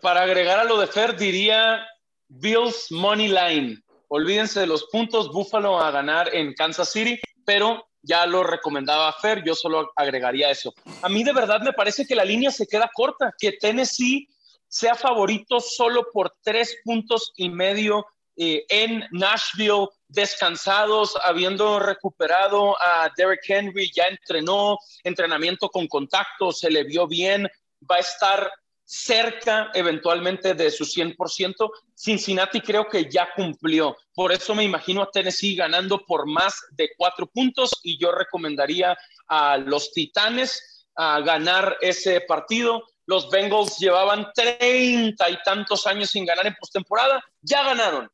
Para 0.00 0.22
agregar 0.22 0.58
a 0.58 0.64
lo 0.64 0.78
de 0.78 0.86
Fer, 0.86 1.16
diría 1.16 1.86
Bills 2.28 2.90
Money 2.90 3.28
Line. 3.28 3.78
Olvídense 4.08 4.60
de 4.60 4.66
los 4.66 4.84
puntos, 4.84 5.30
Buffalo 5.32 5.78
a 5.78 5.90
ganar 5.90 6.34
en 6.34 6.54
Kansas 6.54 6.90
City, 6.90 7.18
pero 7.44 7.84
ya 8.02 8.26
lo 8.26 8.42
recomendaba 8.42 9.12
Fer, 9.12 9.42
yo 9.44 9.54
solo 9.54 9.90
agregaría 9.96 10.50
eso. 10.50 10.74
A 11.02 11.08
mí 11.08 11.22
de 11.24 11.32
verdad 11.32 11.60
me 11.60 11.72
parece 11.72 12.04
que 12.06 12.14
la 12.14 12.24
línea 12.24 12.50
se 12.50 12.66
queda 12.66 12.90
corta, 12.92 13.32
que 13.38 13.52
Tennessee 13.52 14.28
sea 14.68 14.94
favorito 14.94 15.60
solo 15.60 16.06
por 16.12 16.34
tres 16.42 16.78
puntos 16.84 17.32
y 17.36 17.48
medio 17.48 18.06
eh, 18.36 18.64
en 18.68 19.04
Nashville, 19.12 19.88
descansados, 20.12 21.16
habiendo 21.24 21.78
recuperado 21.78 22.76
a 22.80 23.10
Derek 23.16 23.40
Henry, 23.48 23.90
ya 23.94 24.04
entrenó, 24.04 24.78
entrenamiento 25.02 25.68
con 25.68 25.86
contacto, 25.88 26.52
se 26.52 26.70
le 26.70 26.84
vio 26.84 27.06
bien, 27.06 27.48
va 27.90 27.96
a 27.96 28.00
estar 28.00 28.50
cerca 28.84 29.70
eventualmente 29.72 30.54
de 30.54 30.70
su 30.70 30.84
100%. 30.84 31.70
Cincinnati 31.94 32.60
creo 32.60 32.86
que 32.86 33.10
ya 33.10 33.28
cumplió. 33.34 33.96
Por 34.14 34.32
eso 34.32 34.54
me 34.54 34.64
imagino 34.64 35.02
a 35.02 35.10
Tennessee 35.10 35.56
ganando 35.56 36.04
por 36.04 36.26
más 36.26 36.60
de 36.72 36.90
cuatro 36.96 37.26
puntos 37.26 37.70
y 37.82 37.98
yo 37.98 38.12
recomendaría 38.12 38.96
a 39.28 39.56
los 39.56 39.92
Titanes 39.92 40.86
a 40.94 41.20
ganar 41.20 41.78
ese 41.80 42.20
partido. 42.20 42.82
Los 43.06 43.30
Bengals 43.30 43.78
llevaban 43.78 44.30
treinta 44.34 45.30
y 45.30 45.42
tantos 45.42 45.86
años 45.86 46.10
sin 46.10 46.26
ganar 46.26 46.46
en 46.46 46.54
postemporada. 46.54 47.24
Ya 47.40 47.64
ganaron, 47.64 48.10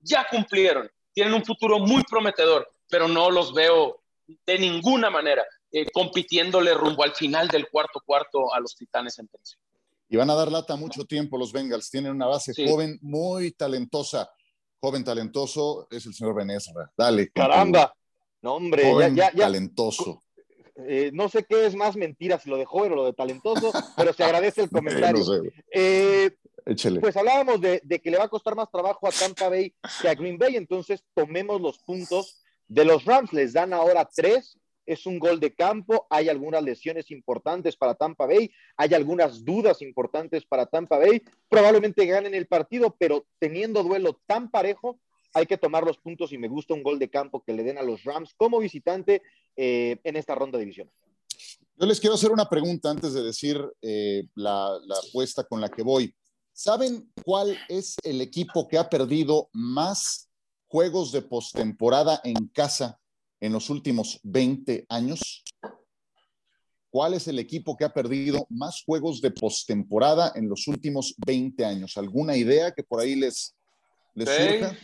ya 0.00 0.26
cumplieron. 0.28 0.90
Tienen 1.16 1.32
un 1.32 1.44
futuro 1.44 1.78
muy 1.78 2.02
prometedor, 2.02 2.70
pero 2.90 3.08
no 3.08 3.30
los 3.30 3.54
veo 3.54 4.02
de 4.26 4.58
ninguna 4.58 5.08
manera 5.08 5.42
eh, 5.72 5.86
compitiéndole 5.90 6.74
rumbo 6.74 7.02
al 7.04 7.14
final 7.14 7.48
del 7.48 7.68
cuarto 7.70 8.02
cuarto 8.04 8.52
a 8.52 8.60
los 8.60 8.76
Titanes 8.76 9.18
en 9.18 9.28
Tennessee 9.28 9.56
y 10.08 10.16
van 10.16 10.30
a 10.30 10.34
dar 10.34 10.50
lata 10.50 10.76
mucho 10.76 11.04
tiempo 11.04 11.38
los 11.38 11.52
Bengals. 11.52 11.90
Tienen 11.90 12.12
una 12.12 12.26
base 12.26 12.52
joven, 12.66 12.98
muy 13.02 13.52
talentosa. 13.52 14.30
Joven 14.80 15.04
talentoso 15.04 15.88
es 15.90 16.06
el 16.06 16.14
señor 16.14 16.34
Benesra. 16.34 16.92
Dale. 16.96 17.30
Caramba. 17.30 17.94
No, 18.42 18.54
hombre, 18.54 18.84
ya, 19.14 19.32
ya, 19.32 19.32
talentoso. 19.32 20.22
Eh, 20.78 21.10
no 21.14 21.28
sé 21.28 21.44
qué 21.44 21.66
es 21.66 21.74
más 21.74 21.96
mentira, 21.96 22.38
si 22.38 22.50
lo 22.50 22.56
de 22.56 22.64
joven 22.64 22.92
o 22.92 22.96
lo 22.96 23.06
de 23.06 23.12
talentoso, 23.12 23.72
pero 23.96 24.12
se 24.12 24.24
agradece 24.24 24.62
el 24.62 24.70
comentario. 24.70 25.24
Eh, 25.72 26.30
pues 27.00 27.16
hablábamos 27.16 27.60
de, 27.60 27.80
de, 27.84 28.00
que 28.00 28.10
le 28.10 28.18
va 28.18 28.24
a 28.24 28.28
costar 28.28 28.56
más 28.56 28.70
trabajo 28.70 29.06
a 29.06 29.12
Tampa 29.12 29.48
Bay 29.48 29.72
que 30.02 30.08
a 30.08 30.14
Green 30.14 30.36
Bay, 30.36 30.56
entonces 30.56 31.04
tomemos 31.14 31.60
los 31.60 31.78
puntos 31.78 32.42
de 32.66 32.84
los 32.84 33.04
Rams. 33.04 33.32
Les 33.32 33.52
dan 33.52 33.72
ahora 33.72 34.08
tres 34.12 34.58
es 34.86 35.04
un 35.04 35.18
gol 35.18 35.40
de 35.40 35.54
campo, 35.54 36.06
hay 36.08 36.28
algunas 36.28 36.62
lesiones 36.62 37.10
importantes 37.10 37.76
para 37.76 37.94
Tampa 37.94 38.26
Bay, 38.26 38.50
hay 38.76 38.94
algunas 38.94 39.44
dudas 39.44 39.82
importantes 39.82 40.46
para 40.46 40.66
Tampa 40.66 40.98
Bay, 40.98 41.22
probablemente 41.48 42.06
ganen 42.06 42.34
el 42.34 42.46
partido, 42.46 42.94
pero 42.98 43.26
teniendo 43.38 43.82
duelo 43.82 44.20
tan 44.26 44.50
parejo, 44.50 44.98
hay 45.36 45.44
que 45.44 45.58
tomar 45.58 45.84
los 45.84 45.98
puntos 45.98 46.32
y 46.32 46.38
me 46.38 46.48
gusta 46.48 46.72
un 46.72 46.82
gol 46.82 46.98
de 46.98 47.10
campo 47.10 47.44
que 47.44 47.52
le 47.52 47.62
den 47.62 47.76
a 47.76 47.82
los 47.82 48.04
Rams 48.04 48.32
como 48.38 48.58
visitante 48.58 49.20
eh, 49.54 50.00
en 50.02 50.16
esta 50.16 50.34
ronda 50.34 50.56
de 50.56 50.64
división. 50.64 50.90
Yo 51.76 51.84
les 51.86 52.00
quiero 52.00 52.14
hacer 52.14 52.32
una 52.32 52.48
pregunta 52.48 52.90
antes 52.90 53.12
de 53.12 53.22
decir 53.22 53.62
eh, 53.82 54.26
la, 54.34 54.78
la 54.86 54.94
apuesta 54.96 55.44
con 55.44 55.60
la 55.60 55.68
que 55.68 55.82
voy. 55.82 56.14
¿Saben 56.54 57.12
cuál 57.22 57.54
es 57.68 57.96
el 58.02 58.22
equipo 58.22 58.66
que 58.66 58.78
ha 58.78 58.88
perdido 58.88 59.50
más 59.52 60.30
juegos 60.68 61.12
de 61.12 61.20
postemporada 61.20 62.18
en 62.24 62.48
casa 62.48 62.98
en 63.38 63.52
los 63.52 63.68
últimos 63.68 64.18
20 64.22 64.86
años? 64.88 65.44
¿Cuál 66.88 67.12
es 67.12 67.28
el 67.28 67.38
equipo 67.38 67.76
que 67.76 67.84
ha 67.84 67.92
perdido 67.92 68.46
más 68.48 68.82
juegos 68.86 69.20
de 69.20 69.32
postemporada 69.32 70.32
en 70.34 70.48
los 70.48 70.66
últimos 70.66 71.14
20 71.26 71.62
años? 71.62 71.98
¿Alguna 71.98 72.38
idea 72.38 72.72
que 72.72 72.82
por 72.82 73.02
ahí 73.02 73.16
les, 73.16 73.54
les 74.14 74.30
surja? 74.30 74.74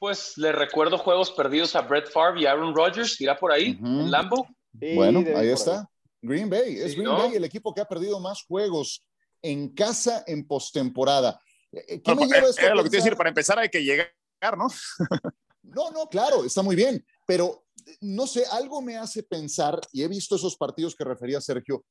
Pues 0.00 0.38
le 0.38 0.50
recuerdo 0.50 0.96
juegos 0.96 1.30
perdidos 1.30 1.76
a 1.76 1.82
Brett 1.82 2.10
Favre 2.10 2.40
y 2.40 2.46
Aaron 2.46 2.74
Rodgers, 2.74 3.20
irá 3.20 3.38
por 3.38 3.52
ahí, 3.52 3.78
en 3.78 4.10
Lambo. 4.10 4.48
bueno, 4.72 5.22
ahí 5.36 5.50
está. 5.50 5.86
Green 6.22 6.48
Bay, 6.48 6.78
es 6.78 6.94
Green 6.94 7.10
Bay 7.10 7.34
el 7.34 7.44
equipo 7.44 7.74
que 7.74 7.82
ha 7.82 7.84
perdido 7.84 8.18
más 8.18 8.42
juegos 8.44 9.04
en 9.42 9.68
casa 9.74 10.24
en 10.26 10.46
postemporada. 10.46 11.38
Eh, 11.70 12.00
¿Qué 12.00 12.14
me 12.14 12.26
lleva 12.26 12.48
esto 12.48 12.62
Era 12.62 12.74
lo 12.74 12.82
que 12.82 12.88
te 12.88 12.96
decir, 12.96 13.14
para 13.14 13.28
empezar 13.28 13.58
hay 13.58 13.68
que 13.68 13.84
llegar, 13.84 14.10
¿no? 14.56 14.68
no, 15.62 15.90
no, 15.90 16.08
claro, 16.08 16.46
está 16.46 16.62
muy 16.62 16.76
bien, 16.76 17.04
pero 17.26 17.66
no 18.00 18.26
sé, 18.26 18.44
algo 18.52 18.80
me 18.80 18.96
hace 18.96 19.22
pensar, 19.22 19.78
y 19.92 20.02
he 20.02 20.08
visto 20.08 20.36
esos 20.36 20.56
partidos 20.56 20.96
que 20.96 21.04
refería 21.04 21.42
Sergio, 21.42 21.84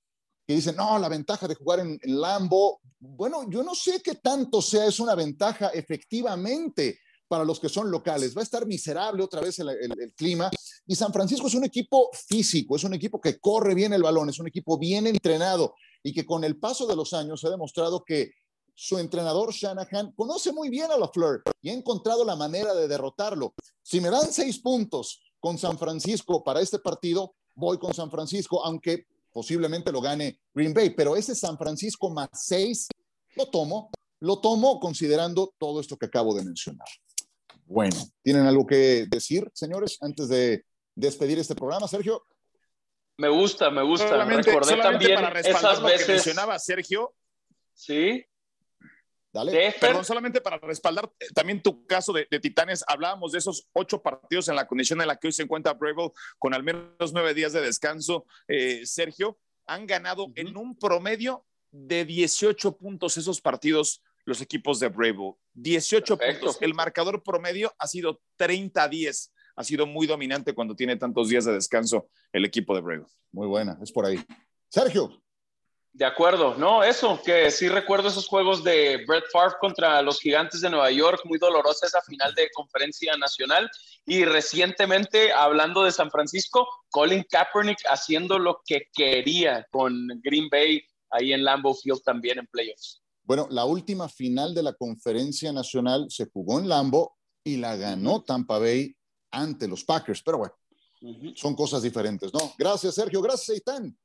que 0.48 0.56
dicen, 0.56 0.76
no, 0.76 0.98
la 0.98 1.10
ventaja 1.10 1.48
de 1.48 1.54
jugar 1.54 1.80
en, 1.80 2.00
Lambo. 2.06 2.82
Bueno, 2.98 3.48
yo 3.50 3.62
no 3.62 3.76
sé 3.76 4.02
qué 4.02 4.16
tanto 4.16 4.64
sea, 4.64 4.88
es 4.88 5.00
una 5.00 5.14
ventaja 5.14 5.68
efectivamente 5.70 7.00
para 7.30 7.46
los 7.46 7.60
que 7.60 7.70
son 7.70 7.90
locales. 7.90 8.36
Va 8.36 8.42
a 8.42 8.44
estar 8.44 8.66
miserable 8.66 9.24
otra 9.24 9.40
vez 9.40 9.60
el, 9.60 9.70
el, 9.70 10.14
clima. 10.16 10.50
Y 10.86 10.96
San 10.96 11.14
Francisco 11.14 11.48
es 11.48 11.54
un 11.54 11.64
equipo 11.64 12.10
físico, 12.12 12.76
es 12.76 12.84
un 12.84 12.96
equipo 12.96 13.22
que 13.22 13.40
corre 13.40 13.76
bien 13.76 13.94
el 13.94 14.04
balón, 14.04 14.30
es 14.30 14.40
un 14.40 14.48
equipo 14.48 14.78
bien 14.78 15.08
entrenado 15.08 15.76
y 16.04 16.12
que 16.12 16.26
con 16.26 16.44
el 16.44 16.58
paso 16.58 16.88
de 16.88 16.96
los 16.96 17.14
años 17.14 17.46
ha 17.46 17.50
demostrado 17.50 18.04
que 18.04 18.32
su 18.74 18.98
entrenador 18.98 19.54
Shanahan 19.54 20.14
conoce 20.14 20.52
muy 20.52 20.70
bien 20.70 20.90
a 20.90 20.98
la 20.98 21.10
Fleur 21.10 21.44
y 21.62 21.70
ha 21.70 21.74
encontrado 21.74 22.26
la 22.26 22.36
manera 22.36 22.74
de 22.74 22.88
derrotarlo. 22.88 23.54
Si 23.84 24.02
me 24.02 24.10
dan 24.10 24.32
seis 24.32 24.60
puntos 24.60 25.22
con 25.40 25.58
San 25.58 25.78
Francisco 25.78 26.44
para 26.44 26.62
este 26.62 26.80
partido, 26.80 27.36
voy 27.56 27.78
con 27.78 27.94
San 27.94 28.10
Francisco, 28.10 28.66
aunque 28.66 29.06
posiblemente 29.32 29.92
lo 29.92 30.02
gane 30.02 30.40
Green 30.54 30.74
Bay, 30.74 30.92
pero 30.92 31.16
ese 31.16 31.36
San 31.36 31.58
Francisco 31.58 32.10
más 32.10 32.30
seis, 32.34 32.88
lo 33.36 33.48
tomo, 33.48 33.92
lo 34.22 34.40
tomo 34.40 34.80
considerando 34.80 35.54
todo 35.58 35.80
esto 35.80 35.98
que 35.98 36.08
acabo 36.08 36.34
de 36.34 36.44
mencionar. 36.44 36.88
Bueno, 37.70 37.96
¿tienen 38.24 38.48
algo 38.48 38.66
que 38.66 39.06
decir, 39.08 39.48
señores, 39.54 40.00
antes 40.02 40.28
de 40.28 40.66
despedir 40.96 41.38
este 41.38 41.54
programa, 41.54 41.88
Sergio? 41.88 42.26
Me 43.18 43.30
gusta, 43.30 43.70
me 43.70 43.84
gusta. 43.84 44.10
Solamente, 44.10 44.50
Recordé 44.50 44.78
también 44.78 45.14
para 45.14 45.40
esas 45.40 45.84
veces. 45.84 46.08
que 46.08 46.14
mencionaba 46.14 46.58
Sergio. 46.58 47.14
Sí. 47.76 48.26
Dale. 49.32 49.76
Perdón, 49.80 50.04
solamente 50.04 50.42
para 50.42 50.58
respaldar 50.58 51.12
eh, 51.20 51.28
también 51.36 51.62
tu 51.62 51.86
caso 51.86 52.12
de, 52.12 52.26
Titanes, 52.26 52.84
hablábamos 52.88 53.34
de 53.34 53.38
esos 53.38 53.70
ocho 53.74 54.02
partidos 54.02 54.48
en 54.48 54.56
la 54.56 54.66
condición 54.66 55.00
en 55.02 55.08
la 55.08 55.18
que 55.18 55.28
hoy 55.28 55.34
se 55.34 55.44
encuentra 55.44 55.74
Bravo 55.74 56.16
con 56.40 56.56
al 56.56 56.64
menos 56.64 57.14
nueve 57.14 57.36
días 57.36 57.54
de 57.54 57.62
descanso. 57.62 58.26
Eh, 58.48 58.82
Sergio, 58.88 59.38
han 59.68 59.86
ganado 59.86 60.32
en 60.34 60.58
un 60.58 60.76
promedio 60.76 61.46
de 61.70 62.04
18 62.04 62.78
puntos 62.78 63.18
esos 63.18 63.42
partidos 63.42 64.02
los 64.30 64.42
equipos 64.42 64.80
de 64.80 64.88
Bravo. 64.88 65.40
18 65.56 66.18
puntos. 66.18 66.58
El 66.62 66.74
marcador 66.74 67.22
promedio 67.24 67.74
ha 67.78 67.88
sido 67.88 68.22
30-10. 68.38 69.32
Ha 69.56 69.64
sido 69.64 69.86
muy 69.86 70.08
dominante 70.08 70.54
cuando 70.54 70.76
tiene 70.76 70.96
tantos 70.96 71.28
días 71.28 71.44
de 71.44 71.54
descanso 71.54 72.08
el 72.32 72.46
equipo 72.46 72.74
de 72.76 72.82
Bravo. 72.82 73.08
Muy 73.32 73.48
buena, 73.48 73.78
es 73.82 73.92
por 73.92 74.06
ahí. 74.06 74.24
Sergio. 74.70 75.22
De 75.92 76.06
acuerdo, 76.06 76.56
no, 76.56 76.84
eso, 76.84 77.20
que 77.26 77.50
sí 77.50 77.68
recuerdo 77.68 78.10
esos 78.10 78.28
juegos 78.28 78.64
de 78.64 79.04
Brett 79.08 79.26
Favre 79.34 79.56
contra 79.60 80.02
los 80.04 80.22
Gigantes 80.22 80.62
de 80.62 80.70
Nueva 80.70 80.92
York, 80.92 81.22
muy 81.26 81.40
dolorosa 81.40 81.88
esa 81.88 82.02
final 82.04 82.34
de 82.36 82.50
conferencia 82.52 83.18
nacional. 83.18 83.70
Y 84.06 84.24
recientemente, 84.24 85.34
hablando 85.34 85.84
de 85.84 85.92
San 85.92 86.12
Francisco, 86.12 86.68
Colin 86.90 87.26
Kaepernick 87.30 87.80
haciendo 87.90 88.38
lo 88.38 88.62
que 88.66 88.84
quería 88.94 89.68
con 89.72 90.08
Green 90.24 90.48
Bay 90.50 90.82
ahí 91.10 91.34
en 91.34 91.44
Lambeau 91.44 91.74
Field 91.74 92.02
también 92.04 92.40
en 92.40 92.48
playoffs. 92.48 93.02
Bueno, 93.30 93.48
la 93.52 93.64
última 93.64 94.10
final 94.10 94.56
de 94.56 94.64
la 94.64 94.74
conferencia 94.74 95.54
nacional 95.54 96.08
se 96.10 96.26
jugó 96.34 96.60
en 96.60 96.68
Lambeau 96.68 97.12
y 97.44 97.58
la 97.58 97.76
ganó 97.76 98.24
Tampa 98.24 98.58
Bay 98.58 98.96
ante 99.30 99.68
los 99.68 99.84
Packers, 99.84 100.24
pero 100.24 100.40
bueno, 100.40 100.56
son 101.36 101.56
cosas 101.56 101.84
diferentes, 101.84 102.34
¿no? 102.34 102.40
Gracias, 102.58 102.96
Sergio. 102.96 103.22
Gracias, 103.22 103.50
Eitan. 103.50 103.96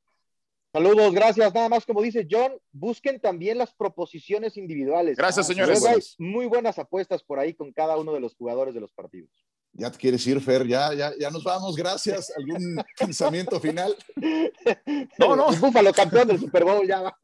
Saludos, 0.75 1.15
gracias. 1.15 1.55
Nada 1.55 1.71
más 1.71 1.87
como 1.87 2.03
dice 2.03 2.29
John, 2.31 2.53
busquen 2.71 3.19
también 3.19 3.57
las 3.57 3.73
proposiciones 3.73 4.59
individuales. 4.59 5.17
Gracias, 5.17 5.47
señores. 5.47 5.83
Hay 5.87 6.01
muy 6.19 6.45
buenas 6.45 6.79
apuestas 6.79 7.23
por 7.23 7.39
ahí 7.39 7.55
con 7.55 7.73
cada 7.73 7.97
uno 7.97 8.13
de 8.13 8.21
los 8.21 8.35
jugadores 8.35 8.75
de 8.75 8.83
los 8.83 8.93
partidos. 8.93 9.31
Ya 9.73 9.91
te 9.91 9.97
quieres 9.97 10.27
ir, 10.27 10.39
Fer, 10.43 10.67
ya, 10.67 10.93
ya, 10.93 11.15
ya 11.19 11.31
nos 11.31 11.45
vamos, 11.45 11.77
gracias. 11.77 12.31
¿Algún 12.37 12.77
pensamiento 12.99 13.59
final? 13.59 13.97
No, 15.19 15.35
no. 15.35 15.51
Búfalo, 15.57 15.95
campeón 15.95 16.29
del 16.29 16.39
Super 16.39 16.65
Bowl, 16.65 16.87
ya 16.87 17.01
va. 17.01 17.19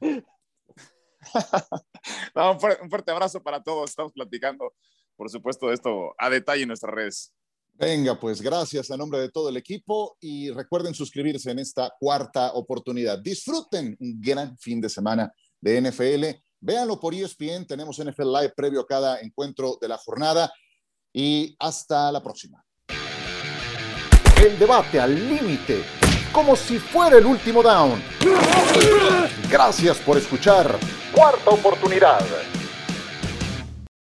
un, 2.34 2.90
fuerte, 2.90 3.10
abrazo 3.10 3.42
para 3.42 3.62
todos. 3.62 3.90
Estamos 3.90 4.12
platicando, 4.12 4.72
por 5.16 5.30
supuesto, 5.30 5.68
de 5.68 5.74
esto 5.74 6.14
a 6.18 6.30
detalle 6.30 6.62
en 6.62 6.68
nuestras 6.68 6.94
redes. 6.94 7.32
Venga, 7.74 8.18
pues 8.18 8.40
gracias 8.40 8.90
a 8.90 8.96
nombre 8.96 9.20
de 9.20 9.28
todo 9.30 9.50
el 9.50 9.56
equipo 9.58 10.16
y 10.20 10.50
recuerden 10.50 10.94
suscribirse 10.94 11.50
en 11.50 11.58
esta 11.58 11.92
cuarta 12.00 12.52
oportunidad. 12.54 13.18
Disfruten 13.18 13.96
un 14.00 14.20
gran 14.20 14.56
fin 14.56 14.80
de 14.80 14.88
semana 14.88 15.30
de 15.60 15.82
NFL. 15.82 16.24
Véanlo 16.58 16.98
por 16.98 17.14
ESPN, 17.14 17.66
tenemos 17.66 17.98
NFL 18.02 18.32
Live 18.32 18.54
previo 18.56 18.80
a 18.80 18.86
cada 18.86 19.20
encuentro 19.20 19.76
de 19.78 19.88
la 19.88 19.98
jornada 19.98 20.50
y 21.12 21.54
hasta 21.58 22.10
la 22.10 22.22
próxima. 22.22 22.64
El 24.42 24.58
debate 24.58 25.00
al 25.00 25.14
límite, 25.14 25.82
como 26.32 26.56
si 26.56 26.78
fuera 26.78 27.18
el 27.18 27.26
último 27.26 27.62
down. 27.62 28.02
Gracias 29.50 29.98
por 29.98 30.16
escuchar. 30.18 30.78
Cuarta 31.16 31.48
oportunidad. 31.48 32.20